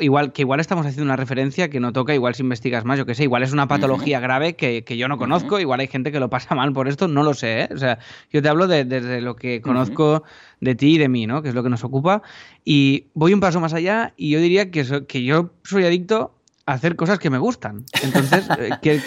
[0.00, 3.04] igual, que igual estamos haciendo una referencia que no toca, igual si investigas más, yo
[3.04, 6.10] que sé, igual es una patología grave que, que yo no conozco, igual hay gente
[6.10, 7.68] que lo pasa mal por esto, no lo sé, ¿eh?
[7.74, 7.98] O sea,
[8.32, 10.22] yo te hablo de- desde lo que conozco
[10.62, 11.42] de ti y de mí, ¿no?
[11.42, 12.22] Que es lo que nos ocupa.
[12.64, 16.32] Y voy un paso más allá y yo diría que, so- que yo soy adicto
[16.66, 17.84] hacer cosas que me gustan.
[18.02, 19.04] Entonces, eh, que es,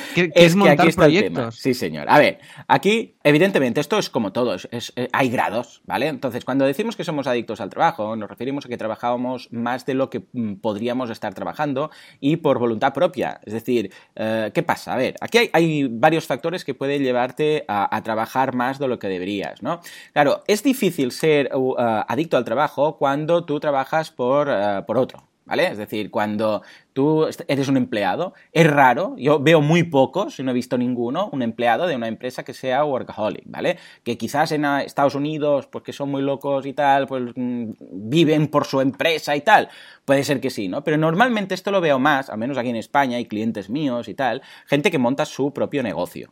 [0.54, 1.34] que montar aquí está el tema.
[1.36, 1.56] proyectos.
[1.60, 2.06] Sí, señor.
[2.10, 6.08] A ver, aquí, evidentemente, esto es como todo, es- eh, hay grados, ¿vale?
[6.08, 9.94] Entonces, cuando decimos que somos adictos al trabajo, nos referimos a que trabajábamos más de
[9.94, 13.42] lo que mm, podríamos estar trabajando y por voluntad propia.
[13.46, 14.94] Es decir, eh, ¿qué pasa?
[14.94, 18.88] A ver, aquí hay, hay varios factores que pueden llevarte a, a trabajar más de
[18.88, 19.82] lo que deberías, ¿no?
[20.14, 25.29] Claro, es difícil ser uh, adicto al trabajo cuando tú trabajas por, uh, por otro.
[25.50, 25.66] ¿Vale?
[25.66, 26.62] Es decir, cuando
[26.94, 31.28] tú eres un empleado, es raro, yo veo muy pocos, y no he visto ninguno,
[31.32, 33.80] un empleado de una empresa que sea workaholic, ¿vale?
[34.04, 37.72] Que quizás en ah, Estados Unidos, pues que son muy locos y tal, pues mm,
[37.80, 39.70] viven por su empresa y tal,
[40.06, 40.84] puede ser que sí, ¿no?
[40.84, 44.14] Pero normalmente esto lo veo más, al menos aquí en España, hay clientes míos y
[44.14, 46.32] tal, gente que monta su propio negocio.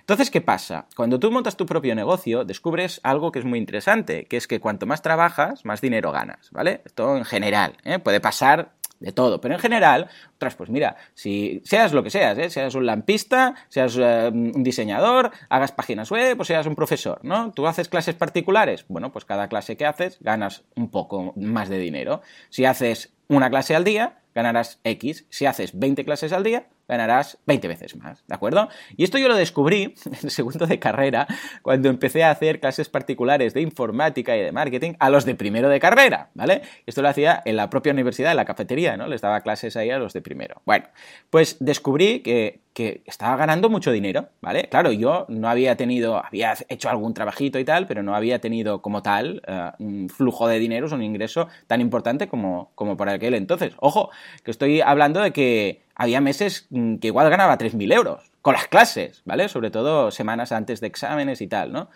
[0.00, 0.86] Entonces, ¿qué pasa?
[0.96, 4.60] Cuando tú montas tu propio negocio, descubres algo que es muy interesante, que es que
[4.60, 6.82] cuanto más trabajas, más dinero ganas, ¿vale?
[6.84, 7.98] Esto en general, ¿eh?
[7.98, 12.38] Puede pasar de todo, pero en general, otras, pues mira, si seas lo que seas,
[12.38, 12.48] ¿eh?
[12.48, 17.52] seas un lampista, seas eh, un diseñador, hagas páginas web o seas un profesor, ¿no?
[17.52, 21.78] Tú haces clases particulares, bueno, pues cada clase que haces ganas un poco más de
[21.78, 22.22] dinero.
[22.48, 25.26] Si haces una clase al día, ganarás X.
[25.28, 28.68] Si haces 20 clases al día, ganarás 20 veces más, ¿de acuerdo?
[28.96, 31.26] Y esto yo lo descubrí en segundo de carrera,
[31.62, 35.68] cuando empecé a hacer clases particulares de informática y de marketing a los de primero
[35.68, 36.62] de carrera, ¿vale?
[36.86, 39.08] Esto lo hacía en la propia universidad, en la cafetería, ¿no?
[39.08, 40.62] Les daba clases ahí a los de primero.
[40.64, 40.86] Bueno,
[41.30, 44.68] pues descubrí que, que estaba ganando mucho dinero, ¿vale?
[44.68, 48.82] Claro, yo no había tenido, había hecho algún trabajito y tal, pero no había tenido
[48.82, 53.34] como tal eh, un flujo de dinero, un ingreso tan importante como, como para aquel
[53.34, 53.74] entonces.
[53.78, 54.10] Ojo,
[54.42, 58.68] que estoy hablando de que había meses mm, que igual ganaba 3.000 euros con las
[58.68, 59.48] clases, ¿vale?
[59.48, 61.90] Sobre todo semanas antes de exámenes y tal, ¿no?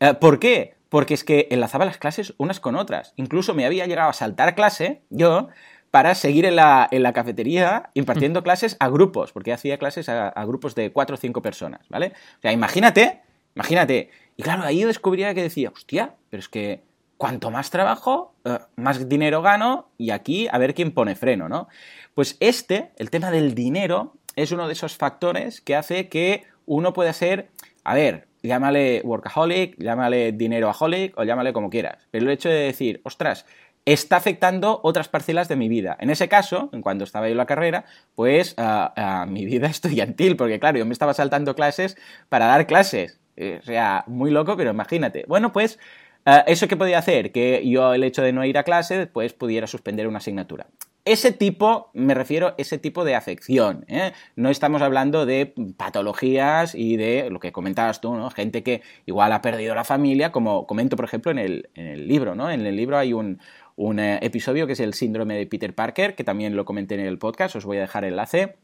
[0.00, 0.74] Eh, ¿Por qué?
[0.88, 3.12] Porque es que enlazaba las clases unas con otras.
[3.16, 5.48] Incluso me había llegado a saltar clase, yo,
[5.90, 10.28] para seguir en la, en la cafetería impartiendo clases a grupos, porque hacía clases a,
[10.28, 12.12] a grupos de cuatro o cinco personas, ¿vale?
[12.38, 13.22] O sea, imagínate,
[13.54, 14.10] imagínate.
[14.36, 16.82] Y claro, ahí yo descubría que decía, hostia, pero es que
[17.16, 21.68] cuanto más trabajo, eh, más dinero gano y aquí a ver quién pone freno, ¿no?
[22.14, 26.92] Pues este, el tema del dinero, es uno de esos factores que hace que uno
[26.92, 27.48] pueda ser,
[27.84, 33.00] a ver, llámale workaholic, llámale dineroaholic o llámale como quieras, pero el hecho de decir,
[33.04, 33.46] ostras,
[33.86, 35.96] está afectando otras parcelas de mi vida.
[36.00, 39.66] En ese caso, en cuando estaba yo en la carrera, pues a, a mi vida
[39.68, 41.96] estudiantil, porque claro, yo me estaba saltando clases
[42.28, 43.20] para dar clases.
[43.36, 45.24] Eh, o sea, muy loco, pero imagínate.
[45.28, 46.05] Bueno, pues Uh,
[46.46, 47.30] ¿Eso qué podía hacer?
[47.30, 50.66] Que yo, el hecho de no ir a clase, pues pudiera suspender una asignatura.
[51.04, 53.84] Ese tipo, me refiero ese tipo de afección.
[53.86, 54.12] ¿eh?
[54.34, 58.28] No estamos hablando de patologías y de lo que comentabas tú, ¿no?
[58.30, 62.08] Gente que igual ha perdido la familia, como comento, por ejemplo, en el, en el
[62.08, 62.50] libro, ¿no?
[62.50, 63.38] En el libro hay un,
[63.76, 67.02] un eh, episodio que es el síndrome de Peter Parker, que también lo comenté en
[67.02, 68.56] el podcast, os voy a dejar el enlace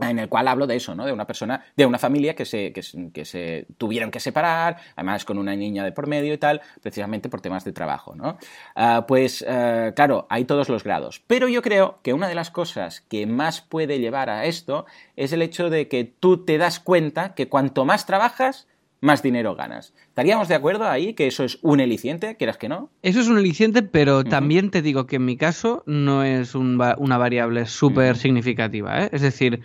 [0.00, 1.04] en el cual hablo de eso, ¿no?
[1.04, 5.24] De una persona, de una familia que se, que, que, se tuvieron que separar, además
[5.24, 8.38] con una niña de por medio y tal, precisamente por temas de trabajo, ¿no?
[8.76, 11.20] Uh, pues, uh, claro, hay todos los grados.
[11.26, 14.86] Pero yo creo que una de las cosas que más puede llevar a esto
[15.16, 18.68] es el hecho de que tú te das cuenta que cuanto más trabajas,
[19.00, 19.94] más dinero ganas.
[20.08, 22.90] ¿Estaríamos de acuerdo ahí que eso es un eliciente, quieras que no?
[23.02, 27.18] Eso es un eliciente, pero también te digo que en mi caso no es una
[27.18, 29.04] variable súper significativa.
[29.04, 29.10] ¿eh?
[29.12, 29.60] Es decir,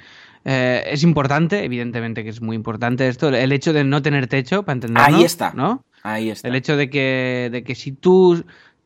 [0.46, 4.64] eh, es importante, evidentemente que es muy importante esto, el hecho de no tener techo,
[4.64, 5.18] para entenderlo.
[5.18, 5.54] Ahí está.
[5.54, 5.84] ¿no?
[6.04, 6.48] Ahí está.
[6.48, 8.44] El hecho de que, de que si tú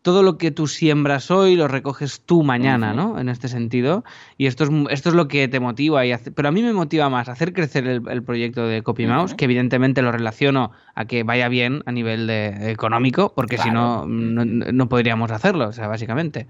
[0.07, 3.19] todo lo que tú siembras hoy lo recoges tú mañana, ¿no?
[3.19, 4.05] En este sentido.
[4.37, 6.05] Y esto es, esto es lo que te motiva.
[6.05, 10.01] Y pero a mí me motiva más hacer crecer el, proyecto de CopyMouse, que evidentemente
[10.01, 15.29] lo relaciono a que vaya bien a nivel de, económico, porque si no, no, podríamos
[15.31, 16.47] hacerlo, o sea, básicamente.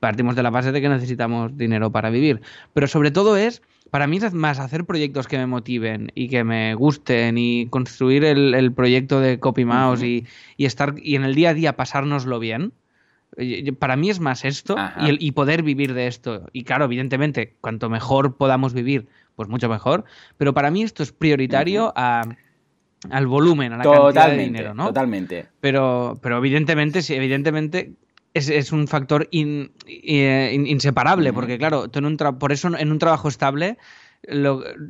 [0.00, 2.42] Partimos de la base de que necesitamos dinero para vivir.
[2.74, 6.44] Pero sobre todo es para mí es más hacer proyectos que me motiven y que
[6.44, 10.26] me gusten y construir el, proyecto de CopyMouse y,
[10.58, 12.74] y, estar y en el día a día pasárnoslo bien
[13.78, 16.48] para mí es más esto y, poder vivir de esto.
[16.52, 20.04] Y claro, evidentemente, cuanto mejor podamos vivir, pues mucho mejor.
[20.36, 24.86] Pero para mí esto es prioritario al volumen, a la cantidad de dinero, ¿no?
[24.86, 25.46] Totalmente.
[25.60, 27.92] Pero, pero evidentemente, sí, evidentemente
[28.34, 33.78] es, un factor inseparable, porque claro, tú en un por eso en un trabajo estable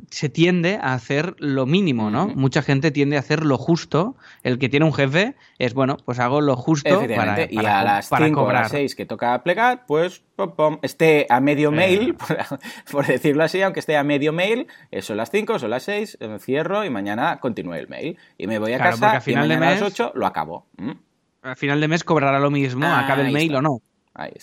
[0.09, 2.27] se tiende a hacer lo mínimo, ¿no?
[2.27, 4.15] Mucha gente tiende a hacer lo justo.
[4.43, 8.09] El que tiene un jefe es, bueno, pues hago lo justo para, Y a las
[8.09, 10.23] 5 o las 6 que toca plegar, pues
[10.81, 12.15] esté a medio mail,
[12.91, 16.17] por, decirlo así, aunque esté a medio mail, eh, son las 5, son las 6,
[16.19, 18.17] eh, cierro y mañana continúe el mail.
[18.37, 20.25] Y me voy a casa a final y mañana de mes, a las 8 lo
[20.25, 20.65] acabo.
[20.77, 20.91] ¿Mm?
[21.43, 23.81] A final de mes cobrará lo mismo, acabe el mail o no.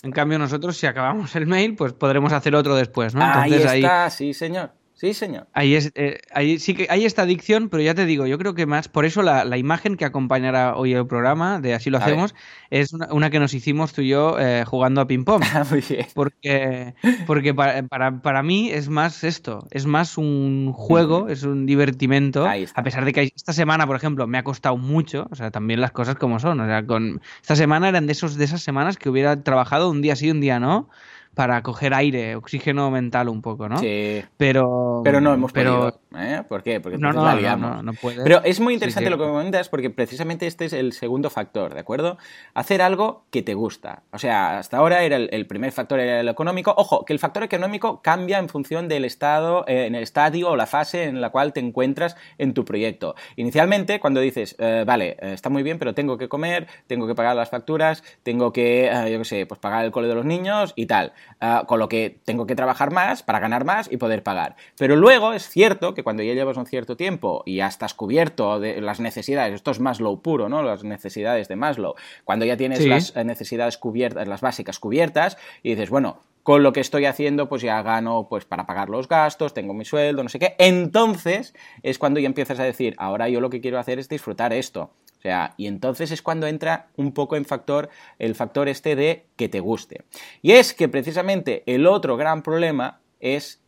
[0.02, 3.24] En cambio, nosotros, si acabamos el mail, pues podremos hacer otro después, ¿no?
[3.26, 4.70] Entonces, ahí está, sí, señor.
[4.96, 5.46] Sí, señor.
[5.52, 8.54] Ahí, es, eh, ahí sí que hay esta adicción, pero ya te digo, yo creo
[8.54, 12.34] que más, por eso la, imagen que acompañará hoy el programa, de así lo hacemos,
[12.70, 15.42] es una, que nos hicimos tú y yo eh, jugando a ping-pong.
[15.56, 16.06] Ah, muy bien.
[16.14, 16.94] Porque,
[17.26, 17.82] porque para,
[18.20, 22.46] para, mí es más esto, es más un juego, es un divertimento.
[22.46, 25.80] A pesar de que esta semana, por ejemplo, me ha costado mucho, o sea, también
[25.80, 26.60] las cosas como son.
[26.60, 30.02] O sea, con esta semana eran de, esos, de esas semanas que hubiera trabajado un
[30.02, 30.88] día sí, un día no
[31.36, 33.76] para coger aire, oxígeno mental un poco, ¿no?
[33.76, 34.24] Sí.
[34.38, 36.00] Pero, pero no hemos podido.
[36.16, 36.42] ¿Eh?
[36.48, 36.80] ¿Por qué?
[36.80, 40.66] Porque no, no, no, no, Pero es muy interesante lo que comentas porque precisamente este
[40.66, 42.18] es el segundo factor, ¿de acuerdo?
[42.54, 44.02] Hacer algo que te gusta.
[44.12, 46.74] O sea, hasta ahora era el, primer factor era el económico.
[46.76, 50.56] Ojo, que el factor económico cambia en función del estado, eh, en el estadio o
[50.56, 53.14] la fase en la cual te encuentras en tu proyecto.
[53.36, 57.36] Inicialmente, cuando dices, eh, vale, está muy bien, pero tengo que comer, tengo que pagar
[57.36, 60.86] las facturas, tengo que, yo qué sé, pues pagar el cole de los niños y
[60.86, 61.12] tal.
[61.40, 64.56] Ah, con lo que tengo que trabajar más para ganar más y poder pagar.
[64.78, 68.60] Pero luego es cierto que cuando ya llevas un cierto tiempo y ya estás cubierto
[68.60, 70.62] de las necesidades, esto es Maslow puro, ¿no?
[70.62, 75.90] Las necesidades de Maslow, cuando ya tienes las necesidades cubiertas, las básicas cubiertas, y dices,
[75.90, 79.74] bueno, con lo que estoy haciendo, pues ya gano pues para pagar los gastos, tengo
[79.74, 80.54] mi sueldo, no sé qué.
[80.60, 84.52] Entonces es cuando ya empiezas a decir, ahora yo lo que quiero hacer es disfrutar
[84.52, 84.92] esto.
[85.18, 87.88] O sea, y entonces es cuando entra un poco en factor
[88.20, 90.04] el factor este de que te guste.
[90.40, 93.60] Y es que precisamente el otro gran problema es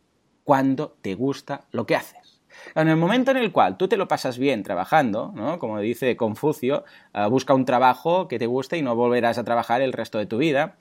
[0.45, 2.28] cuando te gusta lo que haces.
[2.75, 5.59] En el momento en el cual tú te lo pasas bien trabajando, ¿no?
[5.59, 9.81] como dice Confucio, ah, busca un trabajo que te guste y no volverás a trabajar
[9.81, 10.75] el resto de tu vida.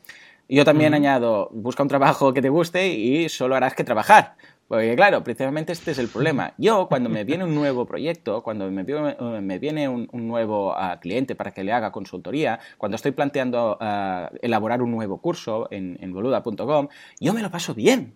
[0.51, 4.37] Yo también añado, busca un trabajo que te guste y solo harás que trabajar.
[4.67, 6.53] Porque claro, precisamente este es el problema.
[6.59, 11.53] Yo cuando me viene un nuevo proyecto, cuando me, viene un, nuevo ah, cliente para
[11.53, 16.88] que le haga consultoría, cuando estoy planteando ah, elaborar un nuevo curso en, boluda.com,
[17.21, 18.14] yo me lo paso bien.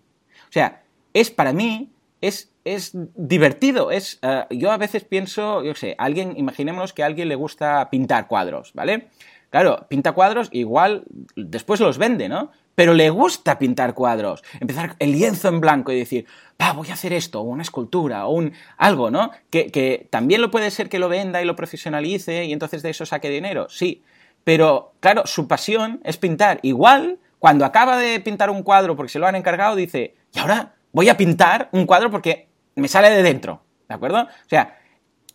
[0.49, 1.92] O sea, es para mí,
[2.23, 3.91] es, es divertido.
[3.91, 7.89] Es, ah, yo a veces pienso, yo sé, alguien, imaginémonos que a alguien le gusta
[7.89, 9.09] pintar cuadros, ¿vale?
[9.49, 11.03] Claro, pinta cuadros, igual
[11.35, 12.51] después los vende, ¿no?
[12.75, 16.25] Pero le gusta pintar cuadros, empezar el lienzo en blanco y decir,
[16.59, 19.29] va, voy a hacer esto, o una escultura, o un algo, ¿no?
[19.51, 22.89] Que, que también lo puede ser que lo venda y lo profesionalice y entonces de
[22.89, 24.01] eso saque dinero, sí.
[24.45, 26.59] Pero, claro, su pasión es pintar.
[26.63, 30.73] Igual, cuando acaba de pintar un cuadro porque se lo han encargado, dice, y ahora
[30.93, 34.21] voy a pintar un cuadro porque me sale de dentro, ¿de acuerdo?
[34.21, 34.77] O sea,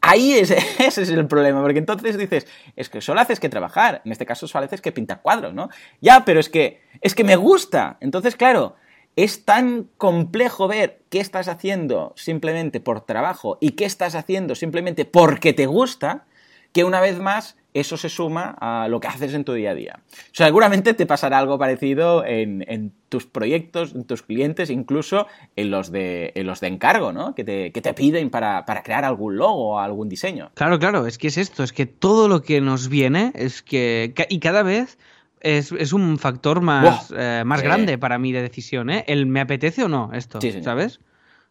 [0.01, 4.01] Ahí es, ese es el problema, porque entonces dices, es que solo haces que trabajar,
[4.05, 5.69] en este caso solo haces que pintar cuadros, ¿no?
[6.01, 7.97] Ya, pero es que, es que me gusta.
[8.01, 8.77] Entonces, claro,
[9.17, 15.05] es tan complejo ver qué estás haciendo simplemente por trabajo y qué estás haciendo simplemente
[15.05, 16.27] porque te gusta,
[16.73, 19.75] que una vez más eso se suma a lo que haces en tu día a
[19.75, 20.01] día.
[20.33, 25.27] seguramente te pasará algo parecido en, tus proyectos, en tus clientes, incluso
[25.57, 27.35] en los de, los de encargo, ¿no?
[27.35, 30.51] Que te, que te piden para, crear algún logo o algún diseño.
[30.55, 34.15] Claro, claro, es que es esto, es que todo lo que nos viene es que...
[34.29, 34.99] Y cada vez...
[35.41, 39.05] Es, un factor más, eh, más grande para mí de decisión, ¿eh?
[39.07, 40.99] El me apetece o no esto, ¿sabes?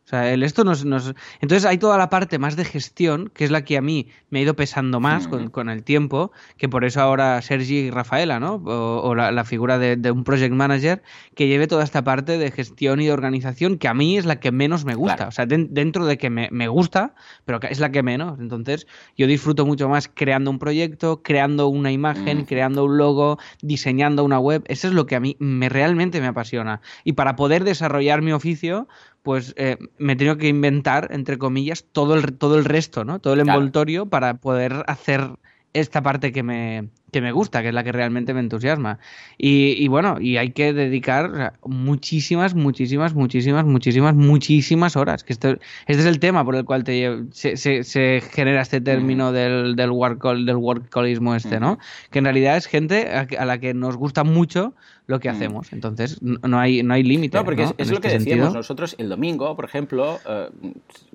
[0.07, 3.43] O sea, el esto nos, nos, Entonces hay toda la parte más de gestión, que
[3.43, 6.69] es la que a mí me ha ido pesando más con, con, el tiempo, que
[6.69, 8.53] por eso ahora Sergi y Rafaela, ¿no?
[8.53, 11.03] O, o la, la, figura de, de, un project manager
[11.35, 14.39] que lleve toda esta parte de gestión y de organización, que a mí es la
[14.39, 15.15] que menos me gusta.
[15.17, 15.29] Claro.
[15.29, 17.13] O sea, de, dentro de que me, me, gusta,
[17.43, 18.39] pero es la que menos.
[18.39, 22.45] Entonces, yo disfruto mucho más creando un proyecto, creando una imagen, mm.
[22.45, 24.63] creando un logo, diseñando una web.
[24.67, 26.79] Eso es lo que a mí me, realmente me apasiona.
[27.03, 28.87] Y para poder desarrollar mi oficio,
[29.27, 33.19] pues eh, me he tenido que inventar, entre comillas, todo el, todo el resto, ¿no?
[33.19, 34.09] Todo el envoltorio claro.
[34.09, 35.31] para poder hacer
[35.73, 38.99] esta parte que me, que me gusta, que es la que realmente me entusiasma.
[39.37, 45.23] Y, y bueno, y hay que dedicar muchísimas, muchísimas, muchísimas, muchísimas, muchísimas horas.
[45.23, 45.49] Que esto,
[45.87, 49.33] este es el tema por el cual te, se, se, se genera este término mm.
[49.33, 50.57] del, del, work, del
[51.35, 51.73] este, ¿no?
[51.73, 51.77] Mm.
[52.11, 54.73] Que en realidad es gente a, a, la que nos gusta mucho
[55.07, 55.71] lo que hacemos.
[55.71, 57.37] Entonces, no hay, no hay límite.
[57.37, 57.73] No, porque ¿no?
[57.77, 58.47] es, lo que este decíamos.
[58.47, 58.53] sentido.
[58.53, 60.49] Nosotros el domingo, por ejemplo, eh,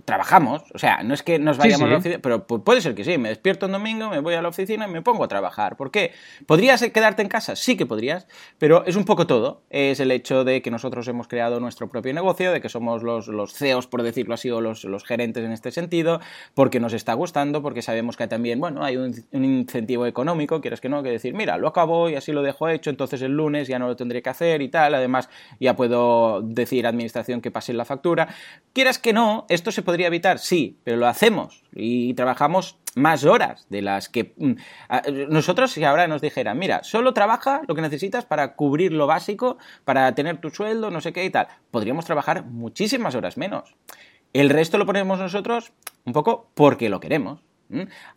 [0.07, 0.63] trabajamos.
[0.75, 1.85] O sea, no es que nos vayamos Sí, sí.
[1.85, 3.19] a la oficina, pero puede ser que sí.
[3.19, 5.77] Me despierto un domingo, me voy a la oficina y me pongo a trabajar.
[5.83, 6.13] ¿Por qué?
[6.47, 7.57] ¿Podrías quedarte en casa?
[7.57, 9.63] Sí que podrías, pero es un poco todo.
[9.69, 13.27] Es el hecho de que nosotros hemos creado nuestro propio negocio, de que somos los,
[13.27, 16.21] los CEOs, por decirlo así, o los, los gerentes en este sentido,
[16.55, 20.89] porque nos está gustando, porque sabemos que también, bueno, hay un, incentivo económico, quieres que
[20.89, 23.81] no, que decir, mira, lo acabo y así lo dejo hecho, entonces el lunes ya
[23.81, 24.95] no lo tendré que hacer y tal.
[24.95, 28.29] Además, ya puedo decir a administración que pase la factura.
[28.73, 33.67] Quieras que no, esto se podría evitar, sí, pero lo hacemos y trabajamos más horas
[33.71, 34.53] de las que mm,
[35.29, 39.59] nosotros si ahora nos dijeran, mira, solo trabaja lo que necesitas para cubrir lo básico,
[39.85, 43.75] para tener tu sueldo, no sé qué y tal, podríamos trabajar muchísimas horas menos.
[44.33, 45.73] El resto lo ponemos nosotros
[46.05, 47.41] un poco porque lo queremos.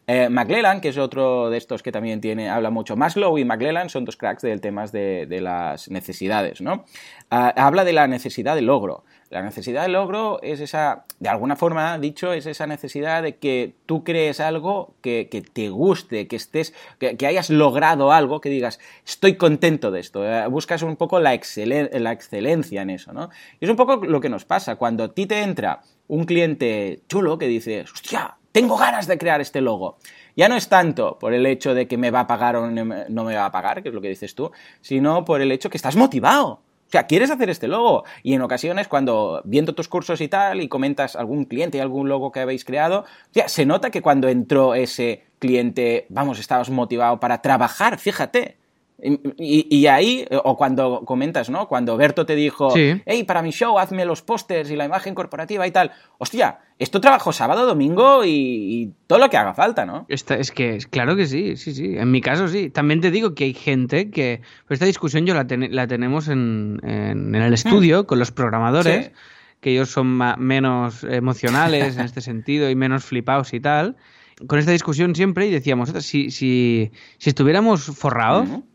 [0.08, 3.90] Eh, McClellan, que es otro de estos que también tiene, habla mucho, Maslow y McClellan
[3.90, 6.86] son dos cracks del tema de, las necesidades, ¿no?
[7.32, 9.04] Uh, habla de la necesidad de logro.
[9.30, 13.74] La necesidad de logro es esa, de alguna forma dicho, es esa necesidad de que
[13.86, 19.36] tú crees algo que, te guste, que estés, que, hayas logrado algo, que digas, estoy
[19.36, 20.26] contento de esto.
[20.26, 23.30] Eh, buscas un poco la excelencia en eso, ¿no?
[23.60, 24.76] Y es un poco lo que nos pasa.
[24.76, 29.42] Cuando a ti te entra un cliente chulo que dice, hostia, tengo ganas de crear
[29.42, 29.98] este logo.
[30.38, 32.86] Ya no es tanto por el hecho de que me va a pagar o no
[33.26, 34.50] me va a pagar, que es lo que dices tú,
[34.80, 36.62] sino por el hecho que estás motivado.
[36.88, 38.06] O sea, quieres hacer este logo.
[38.24, 42.08] Y en ocasiones, cuando viendo tus cursos y tal, y comentas algún cliente y algún
[42.08, 43.04] logo que habéis creado,
[43.34, 48.56] ya, se nota que cuando entró ese cliente, vamos, estabas motivado para trabajar, fíjate.
[48.98, 51.68] Y, y, ahí, o cuando comentas, ¿no?
[51.68, 53.02] Cuando Berto te dijo, sí.
[53.06, 55.92] hey, para mi show hazme los pósters y la imagen corporativa y tal.
[56.18, 60.06] Hostia, esto trabajo sábado, domingo y, y todo lo que haga falta, ¿no?
[60.08, 61.98] Esta, es que, claro que sí, sí, sí.
[61.98, 62.70] En mi caso sí.
[62.70, 64.42] También te digo que hay gente que.
[64.66, 68.06] Pues esta discusión yo la, ten, la tenemos en, en, en, el estudio hmm.
[68.06, 69.12] con los programadores, sí.
[69.60, 73.98] que ellos son menos emocionales en este sentido y menos flipados y tal.
[74.48, 78.48] Con esta discusión siempre y decíamos, si, si, si estuviéramos forrados.
[78.48, 78.75] Hmm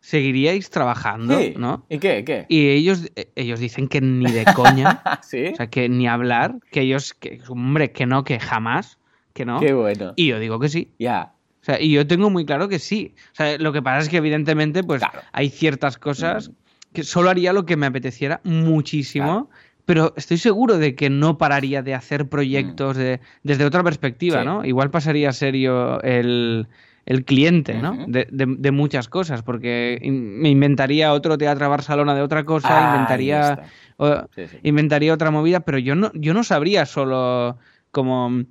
[0.00, 1.54] seguiríais trabajando, sí.
[1.56, 1.84] ¿no?
[1.88, 2.24] ¿Y qué?
[2.24, 2.46] ¿Qué?
[2.48, 5.48] Y ellos, ellos dicen que ni de coña, ¿Sí?
[5.52, 8.98] o sea, que ni hablar, que ellos, que, hombre, que no, que jamás,
[9.32, 9.60] que no.
[9.60, 10.12] Qué bueno.
[10.16, 10.92] Y yo digo que sí.
[10.98, 11.06] Ya.
[11.06, 11.32] Yeah.
[11.60, 13.14] O sea, y yo tengo muy claro que sí.
[13.32, 15.20] O sea, lo que pasa es que evidentemente, pues, claro.
[15.32, 16.52] hay ciertas cosas mm.
[16.94, 19.48] que solo haría lo que me apeteciera muchísimo.
[19.48, 19.50] Claro.
[19.84, 23.00] Pero estoy seguro de que no pararía de hacer proyectos mm.
[23.00, 24.46] de, desde otra perspectiva, sí.
[24.46, 24.64] ¿no?
[24.64, 26.68] Igual pasaría a ser yo el,
[27.10, 27.90] el cliente, ¿no?
[27.90, 28.06] Uh -huh.
[28.06, 32.68] de, de, de, muchas cosas, porque in, me inventaría otro Teatro Barcelona de otra cosa,
[32.70, 33.62] ah, inventaría,
[33.96, 34.58] o, sí, sí.
[34.62, 37.58] inventaría otra movida, pero yo no, yo no sabría solo
[37.90, 38.44] como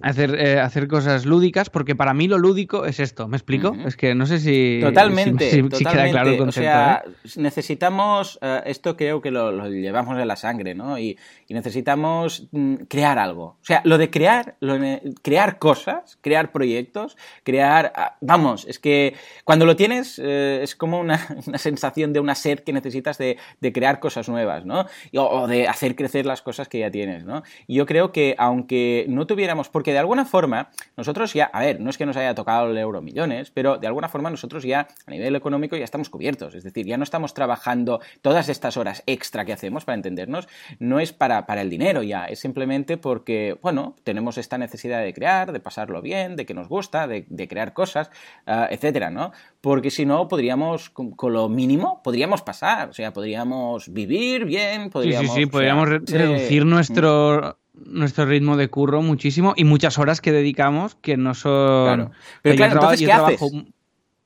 [0.00, 3.70] hacer, eh, hacer cosas lúdicas, porque para mí lo lúdico es esto, ¿me explico?
[3.70, 3.86] Uh -huh.
[3.86, 5.76] Es que no sé si, totalmente, si, si, totalmente.
[5.76, 6.68] si queda claro el concepto.
[6.68, 7.28] O sea, ¿eh?
[7.36, 10.98] necesitamos, uh, esto creo que lo, lo, llevamos en la sangre, ¿no?
[10.98, 13.44] Y, y necesitamos mm, crear algo.
[13.44, 18.78] O sea, lo de crear, lo de crear cosas, crear proyectos, crear, uh, vamos, es
[18.78, 23.18] que cuando lo tienes eh, es como una, una, sensación de una sed que necesitas
[23.18, 24.86] de, de crear cosas nuevas, ¿no?
[25.14, 27.42] O, o, de hacer crecer las cosas que ya tienes, ¿no?
[27.66, 30.68] Y yo creo que aunque no tuviéramos, porque porque de alguna forma
[30.98, 33.86] nosotros ya, a ver, no es que nos haya tocado el euro millones, pero de
[33.86, 37.32] alguna forma nosotros ya a nivel económico ya estamos cubiertos, es decir, ya no estamos
[37.32, 40.46] trabajando todas estas horas extra que hacemos para entendernos,
[40.78, 45.14] no es para, para el dinero ya, es simplemente porque, bueno, tenemos esta necesidad de
[45.14, 48.10] crear, de pasarlo bien, de que nos gusta, de, de crear cosas,
[48.46, 49.32] uh, etcétera, ¿no?
[49.62, 54.90] Porque si no, podríamos, con, con, lo mínimo, podríamos pasar, o sea, podríamos vivir bien,
[54.90, 55.28] podríamos...
[55.28, 59.98] Sí, sí, sí, podríamos o sea, reducir nuestro nuestro ritmo de curro muchísimo y muchas
[59.98, 61.84] horas que dedicamos que no son...
[61.84, 62.10] Claro.
[62.42, 63.46] Pero claro, yo, entonces, ¿qué trabajo...
[63.46, 63.64] haces?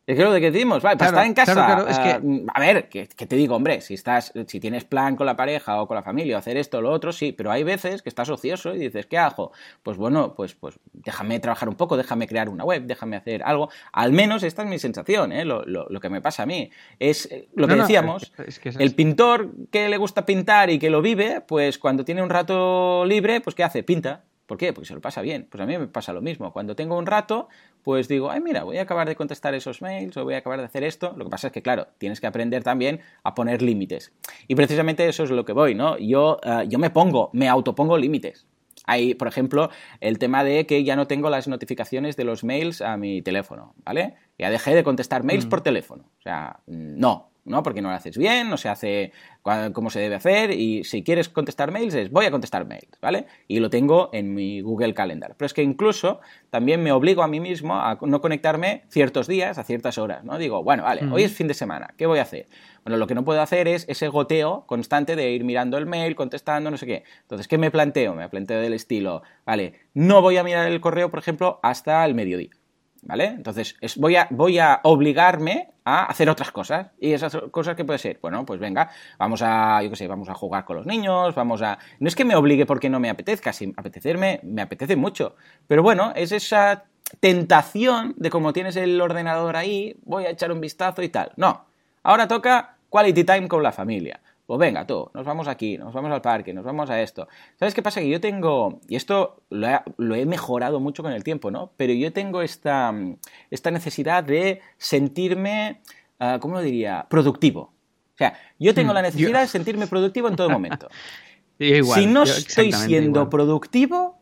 [0.05, 1.87] Es que lo de que decimos, vale, para estar en casa.
[1.89, 5.81] Eh, a ver, que, te digo, hombre, si estás, si tienes plan con la pareja
[5.81, 8.29] o con la familia, hacer esto o lo otro, sí, pero hay veces que estás
[8.29, 9.53] ocioso y dices, ¿qué hago?
[9.85, 13.71] Pues bueno, pues, pues déjame trabajar un poco, déjame crear una web, déjame hacer algo.
[13.93, 15.45] Al menos esta es mi sensación, ¿eh?
[15.45, 16.69] lo, lo, que me pasa a mí.
[16.99, 18.33] Es eh, lo que decíamos,
[18.65, 23.05] el pintor que le gusta pintar y que lo vive, pues cuando tiene un rato
[23.05, 23.85] libre, pues ¿qué hace?
[23.85, 24.25] Pinta.
[24.53, 24.75] ¿Por qué?
[24.75, 25.47] Porque se lo pasa bien.
[25.49, 26.53] Pues a mí me pasa lo mismo.
[26.53, 27.49] Cuando tengo un rato,
[27.83, 30.59] pues digo, ay, mira, voy a acabar de contestar esos mails o voy a acabar
[30.59, 31.15] de hacer esto.
[31.17, 34.13] Lo que pasa es que, claro, tienes que aprender también a poner límites.
[34.49, 35.97] Y precisamente eso es lo que voy, ¿no?
[35.97, 38.47] Yo, eh, yo me pongo, me autopongo límites.
[38.85, 42.83] Hay, por ejemplo, el tema de que ya no tengo las notificaciones de los mails
[42.83, 44.17] a mi teléfono, ¿vale?
[44.39, 45.49] Ya dejé de contestar mails mm.
[45.49, 46.11] por teléfono.
[46.19, 47.63] O sea, no, ¿no?
[47.63, 49.13] Porque no lo haces bien, no se hace
[49.73, 53.27] como se debe hacer y si quieres contestar mails es voy a contestar mails, ¿vale?
[53.49, 55.35] Y lo tengo en mi Google Calendar.
[55.37, 56.21] Pero es que incluso
[56.51, 60.39] también me obligo a mí mismo a no conectarme ciertos días a ciertas horas, ¿no?
[60.39, 62.47] Digo, bueno, vale, hoy es fin de semana, ¿qué voy a hacer?
[62.85, 66.15] Bueno, lo que no puedo hacer es ese goteo constante de ir mirando el mail,
[66.15, 67.05] contestando, no sé qué.
[67.23, 68.15] Entonces, ¿qué me planteo?
[68.15, 72.15] Me planteo del estilo, vale, no voy a mirar el correo, por ejemplo, hasta el
[72.15, 72.51] mediodía.
[73.05, 73.27] ¿Vale?
[73.27, 76.87] Entonces, voy, a, voy a obligarme a hacer otras cosas.
[77.01, 78.19] ¿Y esas cosas qué puede ser?
[78.23, 81.63] Bueno, pues venga, vamos a, yo qué sé, vamos a jugar con los niños, vamos
[81.63, 81.79] a...
[81.99, 85.35] No es que me obligue porque no me apetezca, si apetecerme, me apetece mucho.
[85.67, 86.85] Pero bueno, es esa
[87.19, 91.33] tentación de como tienes el ordenador ahí, voy a echar un vistazo y tal.
[91.37, 91.67] No,
[92.05, 94.21] ahora toca quality time con la familia.
[94.47, 97.29] Pues venga, tú, nos vamos aquí, nos vamos al parque, nos vamos a esto.
[97.59, 98.01] ¿Sabes qué pasa?
[98.01, 101.73] Que yo tengo, y esto lo he, mejorado mucho con el tiempo, ¿no?
[101.77, 102.93] Pero yo tengo esta,
[103.51, 105.81] esta necesidad de sentirme,
[106.21, 107.07] uh, ¿cómo lo diría?
[107.09, 107.73] Productivo.
[108.15, 110.89] O sea, yo tengo hmm, la necesidad de sentirme productivo en todo momento.
[111.59, 114.19] si no estoy siendo productivo,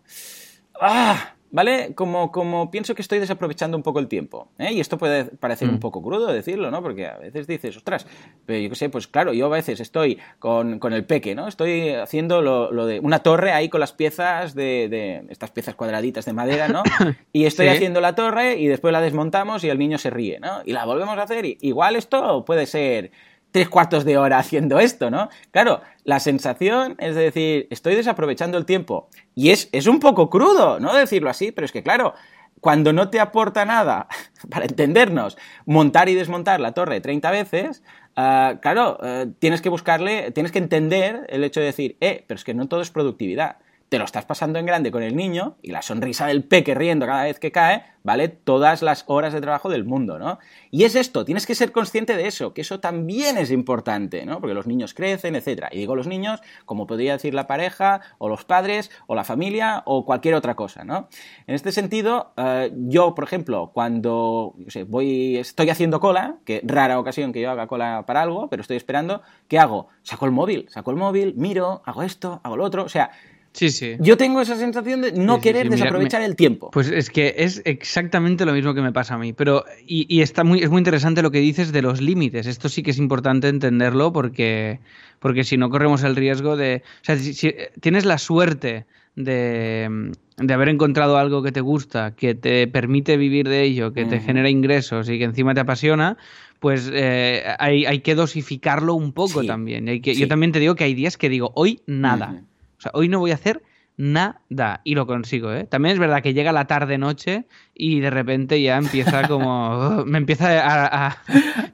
[0.81, 1.35] ¡ah!
[1.53, 1.95] ¿Vale?
[1.95, 4.49] Como, como pienso que estoy desaprovechando un poco el tiempo.
[4.59, 4.73] ¿eh?
[4.73, 5.81] Y esto puede parecer un mm.
[5.81, 6.81] poco crudo decirlo, ¿no?
[6.81, 8.07] Porque a veces dices, ostras,
[8.47, 11.49] pero yo qué sé, pues claro, yo a veces estoy con, con el peque, ¿no?
[11.49, 15.75] Estoy haciendo lo, lo, de una torre ahí con las piezas de, de estas piezas
[15.75, 16.83] cuadraditas de madera, ¿no?
[17.33, 20.63] Y estoy haciendo la torre y después la desmontamos y el niño se ríe, ¿no?
[20.65, 21.45] Y la volvemos a hacer.
[21.45, 23.13] Y igual esto puede ser
[23.53, 25.29] tres cuartos de hora haciendo esto, ¿no?
[25.51, 29.09] Claro, la sensación es de decir, estoy desaprovechando el tiempo.
[29.35, 30.95] Y es, es un poco crudo, ¿no?
[30.95, 32.15] Decirlo así, pero es que claro,
[32.61, 34.09] cuando no te aporta nada,
[34.51, 35.37] para entendernos,
[35.67, 37.83] montar y desmontar la torre 30 veces,
[38.17, 42.37] ah, claro, eh, tienes que buscarle, tienes que entender el hecho de decir, eh, pero
[42.37, 43.57] es que no todo es productividad
[43.91, 47.07] te lo estás pasando en grande con el niño y la sonrisa del peque riendo
[47.07, 50.39] cada vez que cae, vale todas las horas de trabajo del mundo, ¿no?
[50.71, 54.41] Y es esto, tienes que ser consciente de eso, que eso también es importante, ¿no?
[54.41, 55.65] Porque los niños crecen, etc.
[55.73, 59.83] Y digo los niños, como podría decir la pareja, o los padres, o la familia,
[59.87, 61.09] o cualquier otra cosa, ¿no?
[61.49, 64.55] En este sentido, eh, yo, por ejemplo, cuando
[64.87, 68.77] voy, estoy haciendo cola, que rara ocasión que yo haga cola para algo, pero estoy
[68.77, 69.89] esperando, ¿qué hago?
[70.05, 73.11] Saco el móvil, saco el móvil, miro, hago esto, hago lo otro, o sea,
[73.53, 73.97] Sí, sí.
[73.99, 76.71] Yo tengo esa sensación de no querer desaprovechar el tiempo.
[76.71, 79.33] Pues es que es exactamente lo mismo que me pasa a mí.
[79.33, 82.47] Pero, y, está muy, es muy interesante lo que dices de los límites.
[82.47, 84.79] Esto sí que es importante entenderlo porque,
[85.19, 86.83] porque si no corremos el riesgo de.
[87.03, 88.87] O sea, si, tienes la suerte
[89.17, 94.05] de, de, haber encontrado algo que te gusta, que te permite vivir de ello, que
[94.05, 96.17] te genera ingresos y que encima te apasiona,
[96.61, 99.89] pues eh, hay, hay, que dosificarlo un poco también.
[99.89, 102.45] Hay que, Yo también te digo que hay días que digo, hoy nada.
[102.81, 103.63] O sea, hoy no voy a hacer
[103.99, 105.65] nada y lo consigo, ¿eh?
[105.65, 110.03] También es verdad que llega la tarde-noche y de repente ya empieza como...
[110.07, 111.19] me empieza a,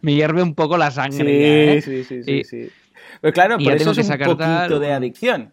[0.02, 1.80] me hierve un poco la sangre.
[1.80, 2.04] Sí, ¿eh?
[2.04, 2.70] sí, sí, sí,
[3.20, 5.52] Pero claro, por eso es un poquito de adicción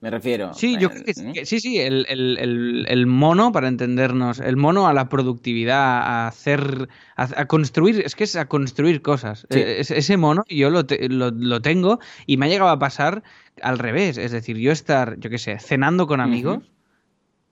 [0.00, 0.54] me refiero.
[0.54, 5.78] Sí, yo creo que, sí, sí, el, mono, para entendernos, el mono a la productividad,
[5.78, 9.46] a hacer, a, construir, es que es a construir cosas.
[9.50, 13.22] E, ese mono yo lo, lo, tengo y me ha llegado a pasar
[13.60, 16.70] al revés, es decir, yo estar, yo qué sé, cenando con amigos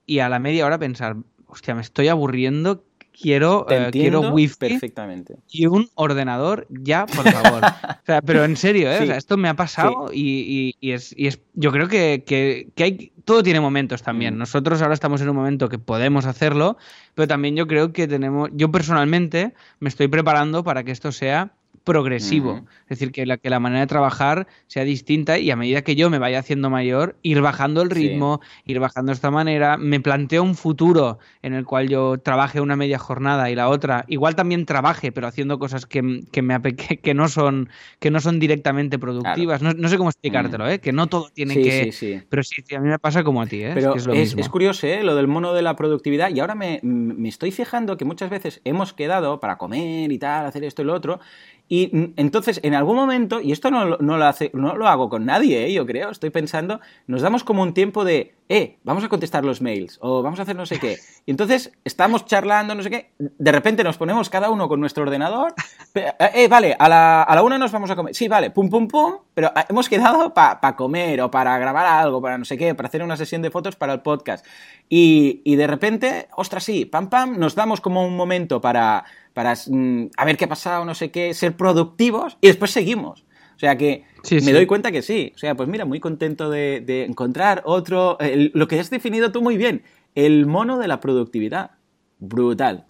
[0.07, 2.83] y a la media hora pensar, hostia, me estoy aburriendo,
[3.21, 5.37] quiero, uh, quiero wifi perfectamente.
[5.51, 7.63] y un ordenador ya, por favor.
[7.65, 9.17] o sea, pero en serio, ¿eh?
[9.17, 11.15] esto me ha pasado y, es,
[11.55, 14.37] yo creo que, hay, todo tiene momentos también.
[14.37, 14.39] Mm.
[14.39, 16.77] Nosotros ahora estamos en un momento que podemos hacerlo,
[17.15, 21.53] pero también yo creo que tenemos, yo personalmente me estoy preparando para que esto sea
[21.89, 22.67] progresivo.
[22.83, 25.97] Es decir, que la, que la manera de trabajar sea distinta y a medida que
[25.97, 29.79] yo me vaya haciendo mayor, ir bajando el ritmo, ir bajando de esta manera.
[29.79, 34.05] Me planteo un futuro en el cual yo trabaje una media jornada y la otra,
[34.07, 36.27] igual también trabaje, pero haciendo cosas que, me,
[37.03, 39.63] que, no, son, que no son directamente productivas.
[39.63, 40.81] No, sé cómo explicártelo, ¿eh?
[40.81, 42.23] que no todo tiene que...
[42.29, 43.63] pero sí, a mí me pasa como a ti.
[43.63, 43.73] ¿eh?
[43.73, 45.03] Pero es, curioso ¿eh?
[45.03, 48.61] lo del mono de la productividad y ahora me, me estoy fijando que muchas veces
[48.65, 51.21] hemos quedado para comer y tal, hacer esto y lo otro,
[51.69, 55.67] y entonces, en algún momento, y esto no, lo, hace, no lo hago con nadie,
[55.67, 55.73] ¿eh?
[55.73, 59.61] yo creo, estoy pensando, nos damos como un tiempo de, eh, vamos a contestar los
[59.61, 60.97] mails, o vamos a hacer no sé qué.
[61.27, 65.03] Y entonces estamos charlando, no sé qué, de repente nos ponemos cada uno con nuestro
[65.03, 65.53] ordenador,
[65.95, 68.71] eh, eh, vale, a la, a la, una nos vamos a comer, sí, vale, pum,
[68.71, 72.57] pum, pum, pero ah, hemos quedado para comer, o para grabar algo, para no sé
[72.57, 74.47] qué, para hacer una sesión de fotos para el podcast.
[74.89, 79.05] Y, y de repente, ostras, sí, pam, pam, nos damos como un momento para
[79.39, 83.25] para mm, a ver qué ha pasado, no sé qué, ser productivos y después seguimos.
[83.55, 85.31] O sea que me doy cuenta que sí.
[85.37, 88.19] O sea, pues mira, muy contento de, encontrar otro,
[88.53, 89.85] lo que has definido tú muy bien,
[90.17, 91.71] el mono de la productividad.
[92.19, 92.85] Brutal.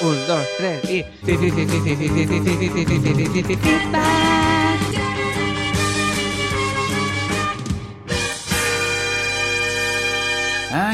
[0.00, 1.04] Un, dos, tres y...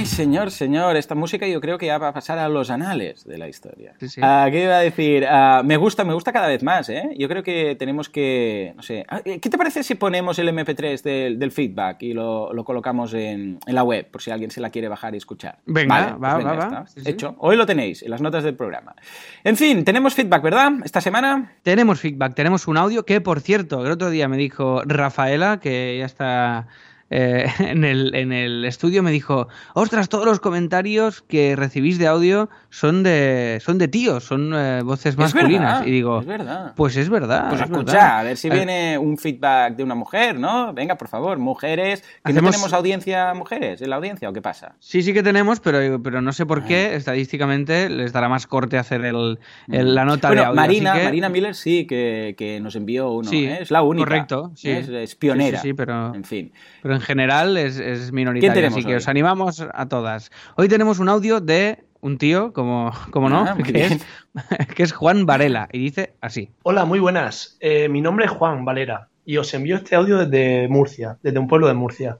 [0.04, 3.24] Ay, señor, señor, esta música yo creo que ya va a pasar a los anales
[3.24, 3.94] de la historia.
[4.20, 5.24] Ah, ¿Qué iba a decir?
[5.26, 7.08] Ah, me gusta, me gusta cada vez más, ¿eh?
[7.16, 11.00] Yo creo que tenemos que, no sé, ah, ¿qué te parece si ponemos el MP3
[11.38, 15.14] del, feedback y lo, colocamos en, la web, por si alguien se la quiere bajar
[15.14, 15.60] y escuchar?
[15.64, 16.84] Venga, va, pues va, va.
[17.06, 17.36] Hecho.
[17.38, 18.94] Hoy lo tenéis en las notas del programa.
[19.42, 20.70] En fin, tenemos feedback, ¿verdad?
[20.84, 21.54] Esta semana.
[21.62, 25.96] Tenemos feedback, tenemos un audio que, por cierto, el otro día me dijo Rafaela, que
[25.98, 26.68] ya está
[27.16, 32.08] eh, en, el, en, el, estudio me dijo, ostras, todos los comentarios que recibís de
[32.08, 35.86] audio son de, son de tíos, son eh, voces masculinas.
[35.86, 36.72] y digo, es verdad.
[36.74, 37.50] pues es verdad.
[37.50, 40.72] Pues escucha, a ver si viene un feedback de una mujer, ¿no?
[40.72, 42.02] Venga, por favor, mujeres.
[42.24, 44.74] ¿Que no tenemos audiencia mujeres en la audiencia o qué pasa?
[44.80, 48.76] Sí, sí que tenemos, pero, pero no sé por qué, estadísticamente les dará más corte
[48.76, 49.38] hacer el,
[49.68, 50.54] la nota de audio.
[50.54, 53.58] Marina, Marina Miller sí que, que nos envió uno, sí, ¿eh?
[53.60, 54.04] es la única.
[54.04, 54.70] Correcto, sí.
[54.70, 55.60] Es, pionera.
[55.60, 56.52] Sí, pero, en fin.
[56.82, 60.30] Pero en general es, es minoritaria, así que os animamos a todas.
[60.56, 63.56] Hoy tenemos un audio de un tío, como, como no, ah,
[64.76, 66.50] que, es, Juan Varela, y dice así.
[66.62, 67.56] Hola, muy buenas.
[67.60, 71.48] Eh, mi nombre es Juan Valera y os envío este audio desde Murcia, desde un
[71.48, 72.18] pueblo de Murcia.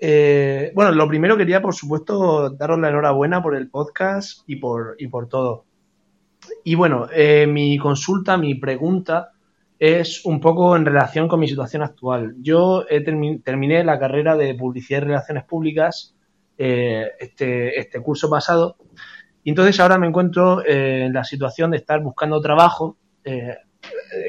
[0.00, 4.96] Eh, bueno, lo primero quería, por supuesto, daros la enhorabuena por el podcast y por,
[4.98, 5.64] y por todo.
[6.64, 9.33] Y bueno, eh, mi consulta, mi pregunta
[9.78, 12.34] es un poco en relación con mi situación actual.
[12.40, 12.84] Yo
[13.44, 16.14] terminé la carrera de Publicidad y Relaciones Públicas
[16.56, 18.76] eh, este, este, curso pasado
[19.42, 22.96] y entonces ahora me encuentro eh, en la situación de estar buscando trabajo.
[23.24, 23.56] Eh,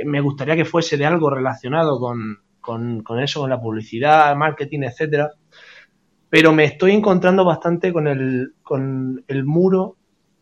[0.05, 5.31] me gustaría que fuese de algo relacionado con, con, eso, con la publicidad, marketing, etcétera.
[6.27, 9.95] Pero me estoy encontrando bastante con el, con el muro,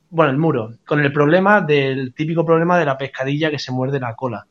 [0.10, 4.00] bueno, el muro, con el problema del típico problema de la pescadilla que se muerde
[4.00, 4.48] la cola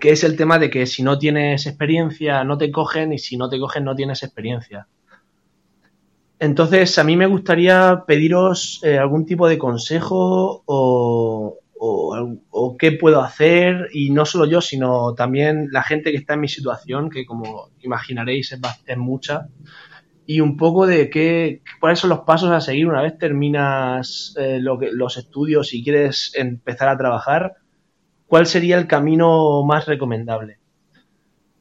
[0.00, 3.36] que es el tema de que si no tienes experiencia no te cogen y si
[3.36, 4.86] no te cogen no tienes experiencia.
[6.40, 11.56] Entonces, a mí me gustaría pediros eh, algún tipo de consejo o,
[12.78, 16.48] qué puedo hacer, y no solo yo, sino también la gente que está en mi
[16.48, 19.48] situación, que como imaginaréis es, mucha,
[20.26, 24.60] y un poco de qué, cuáles son los pasos a seguir una vez terminas eh,
[24.60, 27.56] los estudios y quieres empezar a trabajar
[28.28, 30.58] ¿cuál sería el camino más recomendable?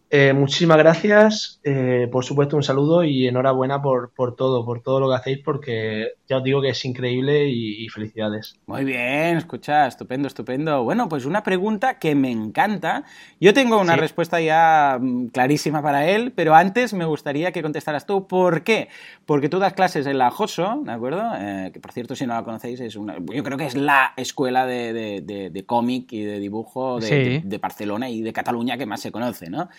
[0.09, 4.99] Eh, muchísimas gracias, eh, por supuesto un saludo y enhorabuena por, por, todo, por todo
[4.99, 8.59] lo que hacéis, porque ya os digo que es increíble y, felicidades.
[8.65, 10.83] Muy bien, escucha, estupendo, estupendo.
[10.83, 13.05] Bueno, pues una pregunta que me encanta.
[13.39, 18.05] Yo tengo una respuesta ya mm, clarísima para él, pero antes me gustaría que contestaras
[18.05, 18.27] tú.
[18.27, 18.89] ¿Por qué?
[19.25, 21.23] Porque tú das clases en la JOSO, ¿de acuerdo?
[21.39, 24.13] Eh, que por cierto, si no la conocéis, es una, yo creo que es la
[24.17, 29.01] escuela de, de, cómic y de dibujo de, de Barcelona y de Cataluña que más
[29.01, 29.69] se conoce, ¿no?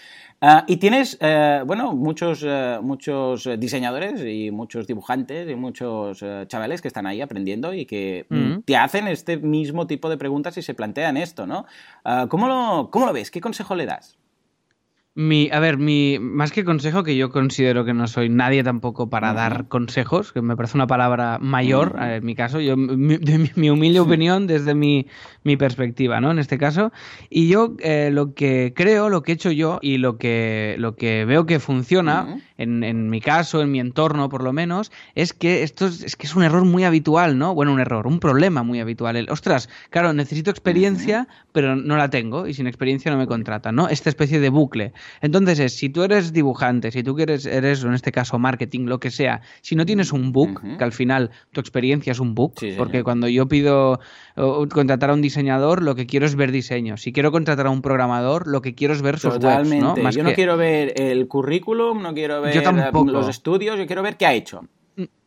[0.40, 6.44] Ah, y tienes, eh, bueno, muchos, eh, muchos diseñadores y muchos dibujantes y muchos eh,
[6.46, 8.62] chavales que están ahí aprendiendo y que mm, mm.
[8.62, 11.66] te hacen este mismo tipo de preguntas y se plantean esto, ¿no?
[12.04, 13.32] Ah, ¿cómo, lo, ¿Cómo lo ves?
[13.32, 14.16] ¿Qué consejo le das?
[15.20, 19.10] Mi, a ver, mi más que consejo, que yo considero que no soy nadie tampoco
[19.10, 23.16] para dar consejos, que me parece una palabra mayor eh, en mi caso, yo mi,
[23.16, 25.08] de mi humilde opinión desde mi,
[25.42, 26.30] mi, perspectiva, ¿no?
[26.30, 26.92] En este caso,
[27.30, 30.94] y yo eh, lo que creo, lo que he hecho yo y lo que lo
[30.94, 35.32] que veo que funciona en, en, mi caso, en mi entorno por lo menos, es
[35.32, 37.56] que esto es, es, que es un error muy habitual, ¿no?
[37.56, 39.16] Bueno, un error, un problema muy habitual.
[39.16, 43.74] El, ostras, claro, necesito experiencia, pero no la tengo y sin experiencia no me contratan,
[43.74, 43.88] ¿no?
[43.88, 44.92] Esta especie de bucle.
[45.20, 49.10] Entonces, si tú eres dibujante, si tú quieres, eres, en este caso, marketing, lo que
[49.10, 53.02] sea, si no tienes un book, que al final tu experiencia es un book, porque
[53.02, 54.00] cuando yo pido
[54.70, 56.96] contratar a un diseñador, lo que quiero es ver diseño.
[56.96, 59.84] Si quiero contratar a un programador, lo que quiero es ver sus Totalmente.
[59.84, 60.10] webs, ¿no?
[60.10, 62.62] yo no quiero ver el currículum, no quiero ver
[63.06, 64.62] los estudios, yo quiero ver qué ha hecho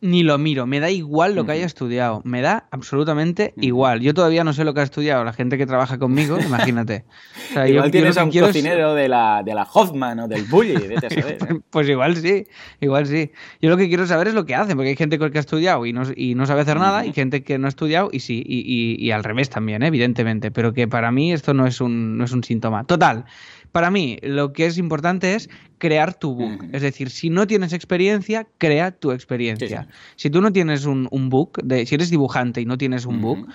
[0.01, 4.01] ni lo miro, me da igual lo que haya estudiado, me da absolutamente igual.
[4.01, 7.05] Yo todavía no sé lo que ha estudiado la gente que trabaja conmigo, imagínate.
[7.51, 10.43] O sea, igual yo, tienes a un cocinero de, la, de la Hoffman o del
[10.43, 11.37] Bully, vete a saber.
[11.49, 11.59] ¿eh?
[11.69, 12.47] pues igual sí,
[12.79, 13.31] igual sí.
[13.61, 15.85] Yo lo que quiero saber es lo que hacen, porque hay gente que ha estudiado
[15.85, 18.43] y no, y no sabe hacer nada, y gente que no ha estudiado y sí,
[18.45, 19.87] y, y, y al revés también, ¿eh?
[19.87, 22.83] evidentemente, pero que para mí esto no es un, no es un síntoma.
[22.85, 23.25] Total,
[23.71, 26.65] para mí, lo que es importante es crear tu book.
[26.71, 29.87] Es decir, si no tienes experiencia, crea tu experiencia.
[30.15, 33.47] Si tú no tienes un, book, de, si eres dibujante y no tienes un book,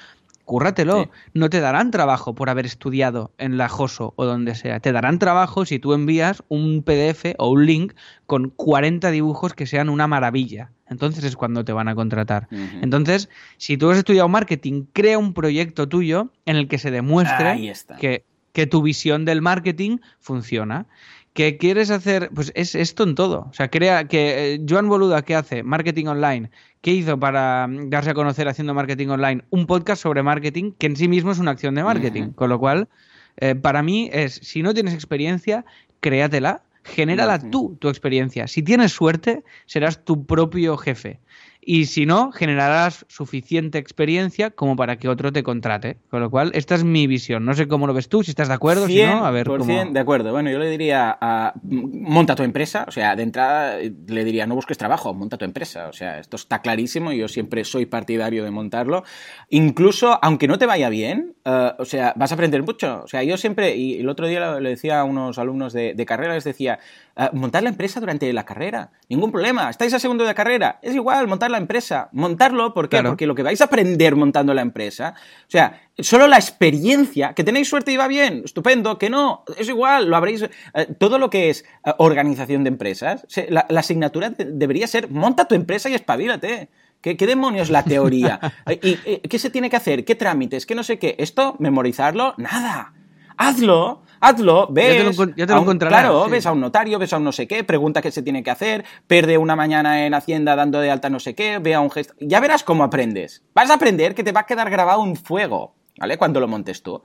[0.46, 1.10] cúrratelo.
[1.34, 4.80] No te darán trabajo por haber estudiado en la JOSO o donde sea.
[4.80, 7.92] Te darán trabajo si tú envías un PDF o un link
[8.24, 10.70] con 40 dibujos que sean una maravilla.
[10.88, 12.48] Entonces es cuando te van a contratar.
[12.80, 17.74] Entonces, si tú has estudiado marketing, crea un proyecto tuyo en el que se demuestre
[18.00, 18.24] que
[18.56, 20.86] que tu visión del marketing funciona.
[21.34, 22.30] ¿Qué quieres hacer?
[22.34, 23.48] Pues es esto en todo.
[23.50, 25.62] O sea, crea que eh, Joan Boluda, ¿qué hace?
[25.62, 26.50] Marketing online.
[26.80, 29.44] ¿Qué hizo para mm, darse a conocer haciendo marketing online?
[29.50, 32.30] Un podcast sobre marketing que en sí mismo es una acción de marketing.
[32.30, 32.88] Con lo cual,
[33.36, 35.66] eh, para mí es, si no tienes experiencia,
[36.00, 38.46] créatela, genérala tú, tu experiencia.
[38.46, 41.20] Si tienes suerte, serás tu propio jefe
[41.68, 45.96] y si no, generarás suficiente experiencia como para que otro te contrate.
[46.08, 47.44] Con lo cual, esta es mi visión.
[47.44, 49.84] No sé cómo lo ves tú, si estás de acuerdo, si no, a ver cómo...
[49.84, 50.30] de acuerdo.
[50.30, 54.54] Bueno, yo le diría, a, monta tu empresa, o sea, de entrada le diría, no
[54.54, 55.88] busques trabajo, monta tu empresa.
[55.88, 59.02] O sea, esto está clarísimo y yo siempre soy partidario de montarlo.
[59.48, 63.02] Incluso, aunque no te vaya bien, uh, o sea, vas a aprender mucho.
[63.02, 66.06] O sea, yo siempre, y el otro día le decía a unos alumnos de, de
[66.06, 66.78] carrera, les decía,
[67.16, 69.70] uh, montar la empresa durante la carrera, ningún problema.
[69.70, 70.78] ¿Estáis a segundo de carrera?
[70.82, 72.08] Es igual, montar la empresa.
[72.12, 73.02] Montarlo, ¿por qué?
[73.02, 77.44] Porque lo que vais a aprender montando la empresa, o sea, solo la experiencia, que
[77.44, 80.50] tenéis suerte y va bien, estupendo, que no, es igual, lo habréis, eh,
[80.98, 85.88] todo lo que es eh, organización de empresas, la, asignatura debería ser, monta tu empresa
[85.88, 86.68] y espabilate.
[87.00, 88.40] ¿Qué, ¿Qué, demonios la teoría?
[88.82, 90.04] ¿Y, qué se tiene que hacer?
[90.04, 90.66] ¿Qué trámites?
[90.66, 91.14] ¿Qué no sé qué?
[91.18, 91.54] ¿Esto?
[91.58, 92.34] ¿Memorizarlo?
[92.38, 92.94] Nada.
[93.36, 95.16] Hazlo hazlo, ves.
[95.36, 97.64] Ya te lo, a Claro, ves a un notario, ves a un no sé qué,
[97.64, 101.20] pregunta qué se tiene que hacer, pierde una mañana en Hacienda dando de alta no
[101.20, 102.14] sé qué, ve a un gesto.
[102.20, 103.42] Ya verás cómo aprendes.
[103.54, 105.74] Vas a aprender que te va a quedar grabado un fuego.
[105.98, 106.18] ¿Vale?
[106.18, 106.96] Cuando lo montes tú.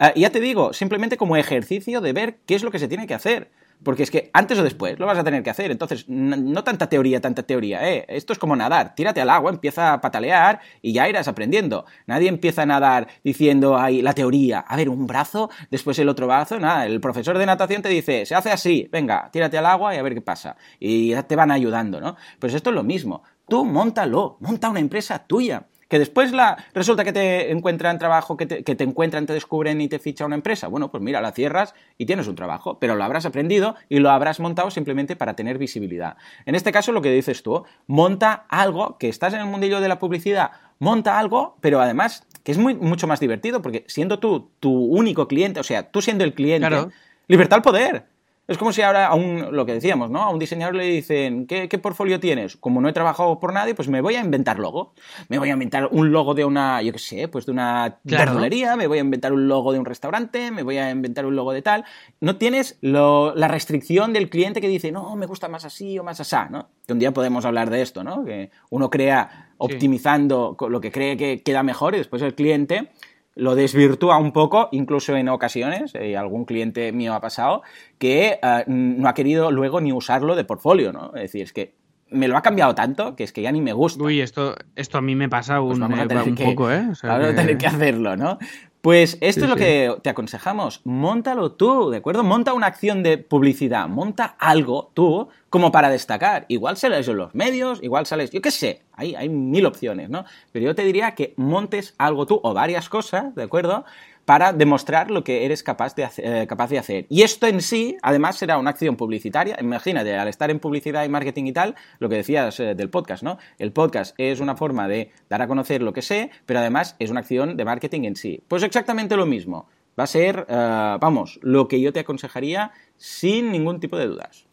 [0.00, 3.06] Uh, ya te digo, simplemente como ejercicio de ver qué es lo que se tiene
[3.06, 3.52] que hacer.
[3.82, 5.70] Porque es que antes o después lo vas a tener que hacer.
[5.70, 8.04] Entonces, no tanta teoría, tanta teoría, ¿eh?
[8.08, 8.94] Esto es como nadar.
[8.94, 11.86] Tírate al agua, empieza a patalear y ya irás aprendiendo.
[12.06, 14.60] Nadie empieza a nadar diciendo ahí la teoría.
[14.60, 16.58] A ver, un brazo, después el otro brazo.
[16.58, 19.98] Nada, el profesor de natación te dice, se hace así, venga, tírate al agua y
[19.98, 20.56] a ver qué pasa.
[20.78, 22.16] Y ya te van ayudando, ¿no?
[22.38, 23.22] Pues esto es lo mismo.
[23.48, 28.46] Tú montalo, monta una empresa tuya que después la, resulta que te encuentran trabajo, que
[28.46, 30.68] te, que te, encuentran, te descubren y te ficha una empresa.
[30.68, 34.10] Bueno, pues mira, la cierras y tienes un trabajo, pero lo habrás aprendido y lo
[34.10, 36.16] habrás montado simplemente para tener visibilidad.
[36.46, 39.88] En este caso, lo que dices tú, monta algo, que estás en el mundillo de
[39.88, 44.48] la publicidad, monta algo, pero además que es muy, mucho más divertido, porque siendo tú
[44.60, 46.86] tu único cliente, o sea, tú siendo el cliente,
[47.26, 48.06] libertad al poder.
[48.50, 50.22] Es como si ahora a un, lo que decíamos, ¿no?
[50.24, 52.56] A un diseñador le dicen, ¿qué, ¿qué, portfolio tienes?
[52.56, 54.92] Como no he trabajado por nadie, pues me voy a inventar logo.
[55.28, 58.32] Me voy a inventar un logo de una, yo qué sé, pues de una claro.
[58.32, 61.36] verdulería, me voy a inventar un logo de un restaurante, me voy a inventar un
[61.36, 61.84] logo de tal.
[62.20, 66.02] No tienes lo, la restricción del cliente que dice, no, me gusta más así o
[66.02, 66.70] más asá, ¿no?
[66.88, 68.24] Que un día podemos hablar de esto, ¿no?
[68.24, 70.66] Que uno crea optimizando sí.
[70.68, 72.90] lo que cree que queda mejor y después el cliente
[73.34, 77.62] lo desvirtúa un poco, incluso en ocasiones, y eh, algún cliente mío ha pasado,
[77.98, 81.12] que uh, no ha querido luego ni usarlo de portfolio, ¿no?
[81.14, 81.74] Es decir, es que
[82.10, 84.02] me lo ha cambiado tanto que es que ya ni me gusta.
[84.02, 86.88] Uy, esto, esto a mí me pasa un, pues eh, un que, poco, ¿eh?
[86.90, 87.32] O sea, vamos que...
[87.32, 88.38] a tener que hacerlo, ¿no?
[88.80, 89.62] Pues esto sí, es lo sí.
[89.62, 90.80] que te aconsejamos.
[90.84, 92.24] Móntalo tú, ¿de acuerdo?
[92.24, 96.46] Monta una acción de publicidad, monta algo tú como para destacar.
[96.48, 100.24] Igual sales en los medios, igual sales, yo qué sé, hay, hay mil opciones, ¿no?
[100.52, 103.84] Pero yo te diría que montes algo tú o varias cosas, ¿de acuerdo?
[104.30, 107.06] Para demostrar lo que eres capaz de, hacer, eh, capaz de hacer.
[107.08, 109.56] Y esto en sí, además, será una acción publicitaria.
[109.60, 113.24] Imagínate, al estar en publicidad y marketing y tal, lo que decías eh, del podcast,
[113.24, 113.38] ¿no?
[113.58, 117.10] El podcast es una forma de dar a conocer lo que sé, pero además es
[117.10, 118.40] una acción de marketing en sí.
[118.46, 119.66] Pues exactamente lo mismo.
[119.98, 124.46] Va a ser, eh, vamos, lo que yo te aconsejaría sin ningún tipo de dudas.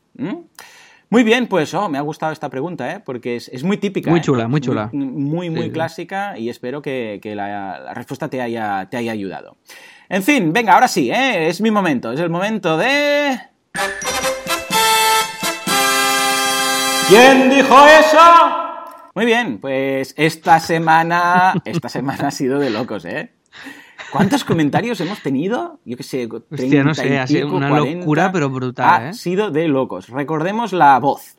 [1.10, 3.00] Muy bien, pues oh, me ha gustado esta pregunta, ¿eh?
[3.00, 4.10] porque es, es muy típica.
[4.10, 4.24] Muy ¿eh?
[4.24, 4.90] chula, muy chula.
[4.92, 5.72] Muy, muy sí.
[5.72, 9.56] clásica y espero que, que la, la respuesta te haya, te haya ayudado.
[10.10, 11.48] En fin, venga, ahora sí, ¿eh?
[11.48, 13.40] es mi momento, es el momento de...
[17.08, 18.20] ¿Quién dijo eso?
[19.16, 23.32] Muy bien, pues esta semana, esta semana ha sido de locos, ¿eh?
[24.12, 25.80] ¿Cuántos comentarios hemos tenido?
[25.86, 28.00] Yo qué sé, 30 Hostia, no sé, y ha sido pico, una 40.
[28.00, 29.14] locura, pero brutal, Ha ¿eh?
[29.14, 30.10] sido de locos.
[30.10, 31.37] Recordemos la voz.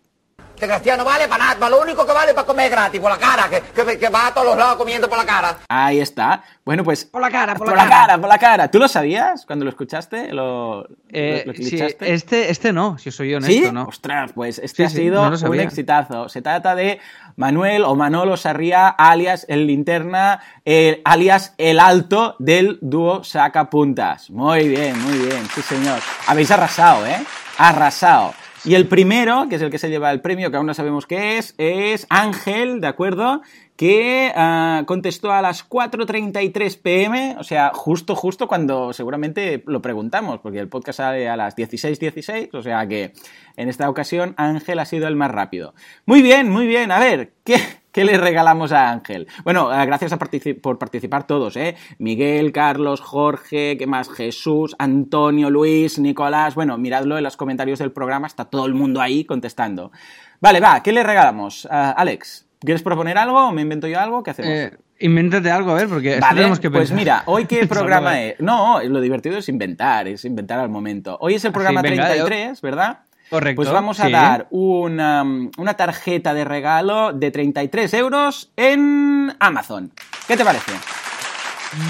[0.58, 3.48] Desgraciado no vale para nada, lo único que vale para comer gratis, por la cara,
[3.48, 5.58] que, que, que va a todos los lados comiendo por la cara.
[5.68, 6.42] Ahí está.
[6.64, 7.04] Bueno, pues...
[7.04, 7.96] Por la cara, por la la cara.
[7.96, 8.70] cara, por la cara.
[8.70, 10.32] ¿Tú lo sabías cuando lo escuchaste?
[10.32, 12.12] ¿Lo, Eh, lo, lo sí, clichaste?
[12.12, 13.72] este, este no, si soy honesto, ¿Sí?
[13.72, 13.84] ¿no?
[13.84, 16.28] Ostras, pues este Sí, ha sí, sido no un exitazo.
[16.28, 17.00] Se trata de
[17.36, 24.28] Manuel o Manolo Sarria, alias el linterna, el- alias el alto del dúo Saca Puntas.
[24.30, 26.00] Muy bien, muy bien, sí señor.
[26.26, 27.24] Habéis arrasado, ¿eh?
[27.58, 28.34] Arrasado.
[28.68, 31.06] Y el primero, que es el que se lleva el premio, que aún no sabemos
[31.06, 33.40] qué es, es Ángel, ¿de acuerdo?
[33.78, 40.40] Que ah, contestó a las 4.33 pm, o sea, justo, justo cuando seguramente lo preguntamos,
[40.40, 43.12] porque el podcast sale a las 16.16, o sea que
[43.56, 45.74] en esta ocasión Ángel ha sido el más rápido.
[46.06, 46.90] Muy bien, muy bien.
[46.90, 47.56] A ver, ¿qué,
[47.92, 49.28] qué le regalamos a Ángel?
[49.44, 51.76] Bueno, eh, gracias a por participar todos, ¿eh?
[51.98, 54.10] Miguel, Carlos, Jorge, ¿qué más?
[54.10, 56.56] Jesús, Antonio, Luis, Nicolás.
[56.56, 59.92] Bueno, miradlo en los comentarios del programa, está todo el mundo ahí contestando.
[60.40, 61.68] Vale, va, ¿qué le regalamos?
[61.70, 64.22] Ah, Alex, ¿quieres proponer algo o me invento yo algo?
[64.22, 64.50] ¿Qué hacemos?
[64.50, 66.96] Eh, invéntate algo, a ver, porque esto Vale, tenemos que pues pensar.
[66.96, 68.40] mira, hoy qué programa es.
[68.40, 71.16] No, lo divertido es inventar, es inventar al momento.
[71.20, 72.98] Hoy es el Ah, programa sí, venga, 33, ¿verdad?
[73.30, 74.12] Correcto, Pues vamos a sí.
[74.12, 75.22] dar una,
[75.58, 79.92] una tarjeta de regalo de 33 euros en Amazon.
[80.26, 80.72] ¿Qué te parece?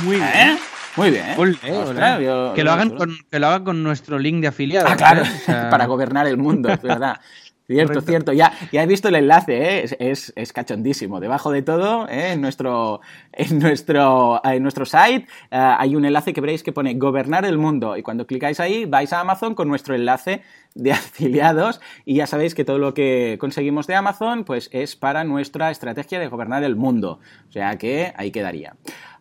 [0.02, 0.28] Muy bien.
[0.34, 0.58] ¿Eh?
[0.96, 1.34] Muy bien.
[1.36, 2.24] Ostras, ole.
[2.24, 4.88] yo- que, lo hagan con, que lo hagan con nuestro link de afiliado.
[4.90, 5.30] Ah, claro, ¿eh?
[5.32, 7.20] O sea, para gobernar el mundo, es verdad.
[7.68, 8.10] Cierto, Correcto.
[8.10, 8.32] cierto.
[8.32, 9.84] Ya, ya he visto el enlace, ¿eh?
[9.84, 11.20] es, es, es cachondísimo.
[11.20, 12.32] Debajo de todo, ¿eh?
[12.32, 13.02] en, nuestro,
[13.32, 17.58] en, nuestro, en nuestro site, eh, hay un enlace que veréis que pone gobernar el
[17.58, 17.96] mundo.
[17.98, 20.42] Y cuando clicáis ahí, vais a Amazon con nuestro enlace
[20.74, 21.80] de afiliados.
[22.06, 26.18] Y ya sabéis que todo lo que conseguimos de Amazon, pues es para nuestra estrategia
[26.18, 27.20] de gobernar el mundo.
[27.48, 28.76] O sea que ahí quedaría.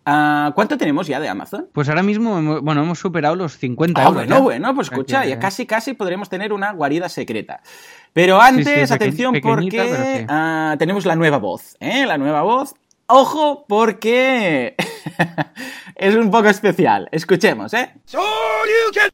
[0.09, 1.67] Ah, ¿Cuánto tenemos ya de Amazon?
[1.73, 4.15] Pues ahora mismo, hemos- bueno, hemos superado los 50 Ah, euros.
[4.15, 4.41] bueno, ya.
[4.41, 7.59] bueno, pues escucha, ya casi, casi podremos tener una guarida secreta.
[8.13, 12.05] Pero antes, Sí, atención, pequeñita, porque ah, tenemos la nueva voz, ¿eh?
[12.05, 12.73] La nueva voz.
[13.07, 14.75] Ojo, porque
[15.95, 17.07] es un poco especial.
[17.11, 17.93] Escuchemos, ¿eh?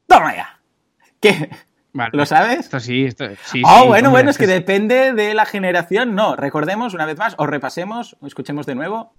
[0.08, 0.60] ¡Toma ya!
[1.20, 1.50] ¿Qué?
[1.96, 2.10] Vale.
[2.14, 2.62] ¿Lo sabes?
[2.62, 3.62] Esto sí, esto sí.
[3.64, 6.16] oh, sí, bueno, bueno, es que depende de la generación.
[6.16, 9.14] No, recordemos una vez más, o repasemos, o escuchemos de nuevo.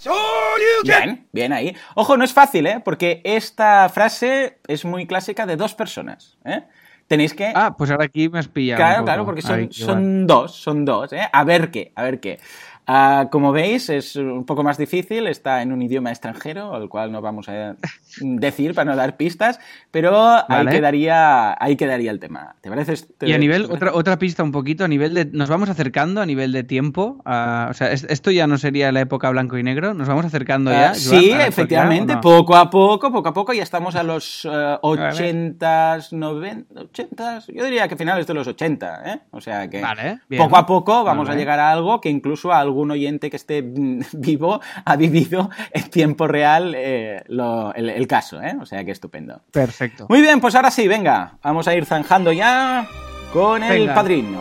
[0.83, 1.77] Bien, bien ahí.
[1.95, 2.83] Ojo, no es fácil, ¿eh?
[2.85, 6.65] Porque esta frase es muy clásica de dos personas, ¿eh?
[7.07, 7.53] Tenéis que...
[7.55, 8.79] Ah, pues ahora aquí me has pillado.
[8.79, 11.29] claro, claro, porque son, Ay, son dos, son dos, ¿eh?
[11.33, 12.41] A ver qué, a ver qué.
[12.87, 17.11] Ah, como veis, es un poco más difícil, está en un idioma extranjero, al cual
[17.13, 17.77] no vamos a
[18.21, 19.59] decir para no dar pistas,
[19.91, 20.15] pero
[20.51, 22.57] ahí, quedaría, ahí quedaría el tema.
[22.61, 22.95] ¿Te parece?
[23.23, 25.25] Y a nivel, otra, otra pista un poquito, a nivel de.
[25.25, 27.23] Nos vamos acercando a nivel de tiempo.
[27.25, 29.95] a- o sea, es- esto ya no sería la época blanco y negro.
[29.95, 30.91] Nos vamos acercando ya.
[30.91, 34.49] Ah, Joan, sí, efectivamente, poco a poco, poco a poco, ya estamos a los eh,
[34.49, 34.79] ver.
[34.83, 39.21] 80s, 90, 80s, yo diría que finales de los 80, ¿eh?
[39.31, 40.43] O sea que Vale, bien.
[40.43, 41.37] poco a poco vamos Vale.
[41.37, 45.49] a llegar a algo que incluso a algún oyente que esté mm, vivo ha vivido
[45.71, 48.57] en tiempo real eh, lo- el, el caso, ¿eh?
[48.61, 49.41] O sea que estupendo.
[49.53, 50.07] Perfecto.
[50.09, 52.87] Muy bien, pues ahora sí, venga, vamos a ir zanjando ya
[53.33, 53.95] con el Venga.
[53.95, 54.41] padrino.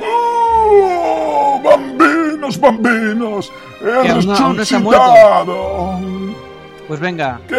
[0.00, 3.52] ¡Oh, bambinos, bambinos!
[3.80, 5.98] ¡He Que aún no- aún no se ha resucitado!
[6.88, 7.56] Pues venga, ¿Qué?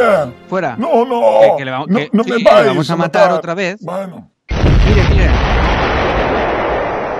[0.47, 0.75] fuera.
[0.77, 1.21] No, no.
[1.41, 3.53] Que- que le vamos- no, que- no sí, me le vais vamos a matar otra
[3.53, 3.77] vez.
[3.81, 4.29] Bueno.
[4.49, 5.27] Mire, mire.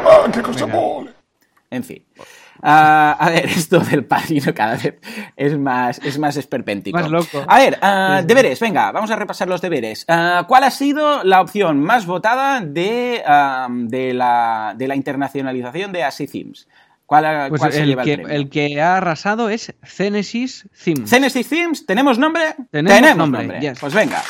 [0.06, 0.78] Ah, qué cosa Venga.
[0.80, 1.13] mole.
[1.74, 2.06] En fin.
[2.62, 4.96] Ah, a ver, esto del padrino cada vez
[5.36, 6.98] es más, es más esperpéntico.
[6.98, 7.44] Más loco.
[7.48, 8.26] A ver, sí.
[8.28, 10.06] deberes, venga, vamos a repasar los deberes.
[10.08, 13.24] Ah, ¿Cuál ha sido la opción más votada de,
[13.70, 16.68] de, la, de la internacionalización de ASI Themes?
[17.06, 21.10] ¿Cuál, Pues cuál se el lleva que, el el que ha arrasado es Genesis Themes.
[21.10, 21.86] ¿Genesis Themes?
[21.86, 22.56] ¿Tenemos nombre?
[22.72, 23.80] Tenemos nombre, yes.
[23.80, 24.24] Pues venga.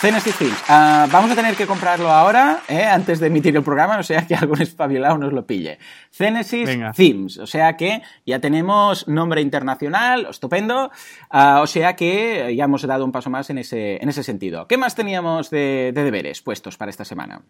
[0.00, 0.64] Genesis Themes.
[0.66, 2.84] Ah, vamos a tener que comprarlo ahora, ¿eh?
[2.84, 5.78] antes de emitir el programa, o sea que algún espabilado nos lo pille.
[6.10, 6.92] Genesis Venga.
[6.92, 10.90] Themes, o sea que ya tenemos nombre internacional, estupendo,
[11.28, 14.66] ah, o sea que ya hemos dado un paso más en ese, en ese sentido.
[14.66, 17.42] ¿Qué más teníamos de, de deberes puestos para esta semana?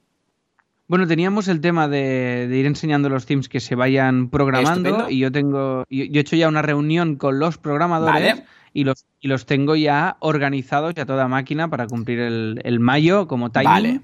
[0.88, 5.08] Bueno, teníamos el tema de, de ir enseñando los themes que se vayan programando Estupendo.
[5.08, 8.44] y yo tengo, yo, yo he hecho ya una reunión con los programadores Vale.
[8.72, 12.80] Y los y los tengo ya organizados y a toda máquina para cumplir el, el
[12.80, 13.70] mayo como timing.
[13.70, 14.00] Vale.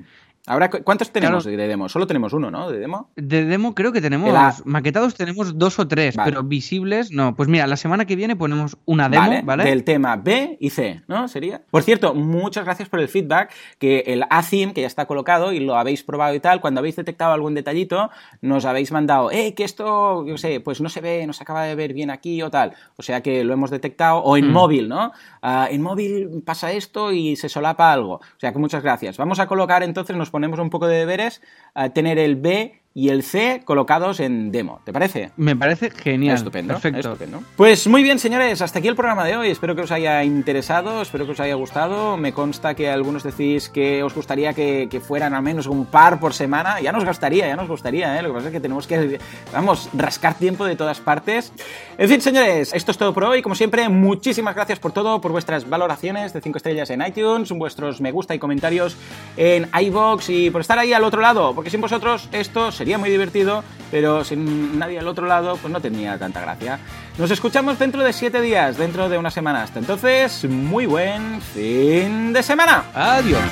[0.46, 1.56] Ahora, ¿cu- ¿cuántos tenemos Claro.
[1.58, 1.88] de demo?
[1.88, 2.70] Solo tenemos uno, ¿no?
[2.70, 3.10] De demo.
[3.16, 4.54] De demo creo que tenemos El A.
[4.64, 6.30] maquetados tenemos dos o tres, Vale.
[6.30, 7.34] pero visibles no.
[7.34, 9.64] Pues mira, la semana que viene ponemos una demo, ¿vale?
[9.64, 11.26] Del tema B y C, ¿no?
[11.28, 11.62] Sería.
[11.70, 15.60] Por cierto, muchas gracias por el feedback, que el A-Theme, que ya está colocado y
[15.60, 19.64] lo habéis probado y tal, cuando habéis detectado algún detallito, nos habéis mandado, eh, que
[19.64, 22.50] esto, yo sé, pues no se ve, no se acaba de ver bien aquí o
[22.50, 22.72] tal.
[22.96, 24.52] O sea que lo hemos detectado, o en Mm.
[24.52, 25.12] móvil, ¿no?
[25.42, 28.14] Ah, en móvil pasa esto y se solapa algo.
[28.14, 29.16] O sea que muchas gracias.
[29.16, 31.40] Vamos a colocar entonces, nos ponemos un poco de deberes,
[31.72, 34.80] a tener el B y el C colocados en demo.
[34.82, 35.30] ¿Te parece?
[35.36, 36.36] Me parece genial.
[36.36, 37.00] Estupendo, Perfecto.
[37.00, 37.42] estupendo.
[37.54, 39.50] Pues muy bien, señores, hasta aquí el programa de hoy.
[39.50, 42.16] Espero que os haya interesado, espero que os haya gustado.
[42.16, 46.18] Me consta que algunos decís que os gustaría que, que fueran al menos un par
[46.18, 46.80] por semana.
[46.80, 48.22] Ya nos gustaría, ya nos gustaría, ¿eh?
[48.22, 49.18] Lo que pasa es que tenemos que,
[49.52, 51.52] vamos, rascar tiempo de todas partes.
[51.98, 53.42] En fin, señores, esto es todo por hoy.
[53.42, 58.00] Como siempre, muchísimas gracias por todo, por vuestras valoraciones de 5 estrellas en iTunes, vuestros
[58.00, 58.96] me gusta y comentarios
[59.36, 63.10] en iVoox y por estar ahí al otro lado, porque sin vosotros esto sería muy
[63.10, 66.78] divertido, pero sin nadie al otro lado, pues no tenía tanta gracia.
[67.18, 69.64] Nos escuchamos dentro de 7 días, dentro de una semana.
[69.64, 72.84] Hasta entonces, muy buen fin de semana.
[72.94, 73.42] Adiós.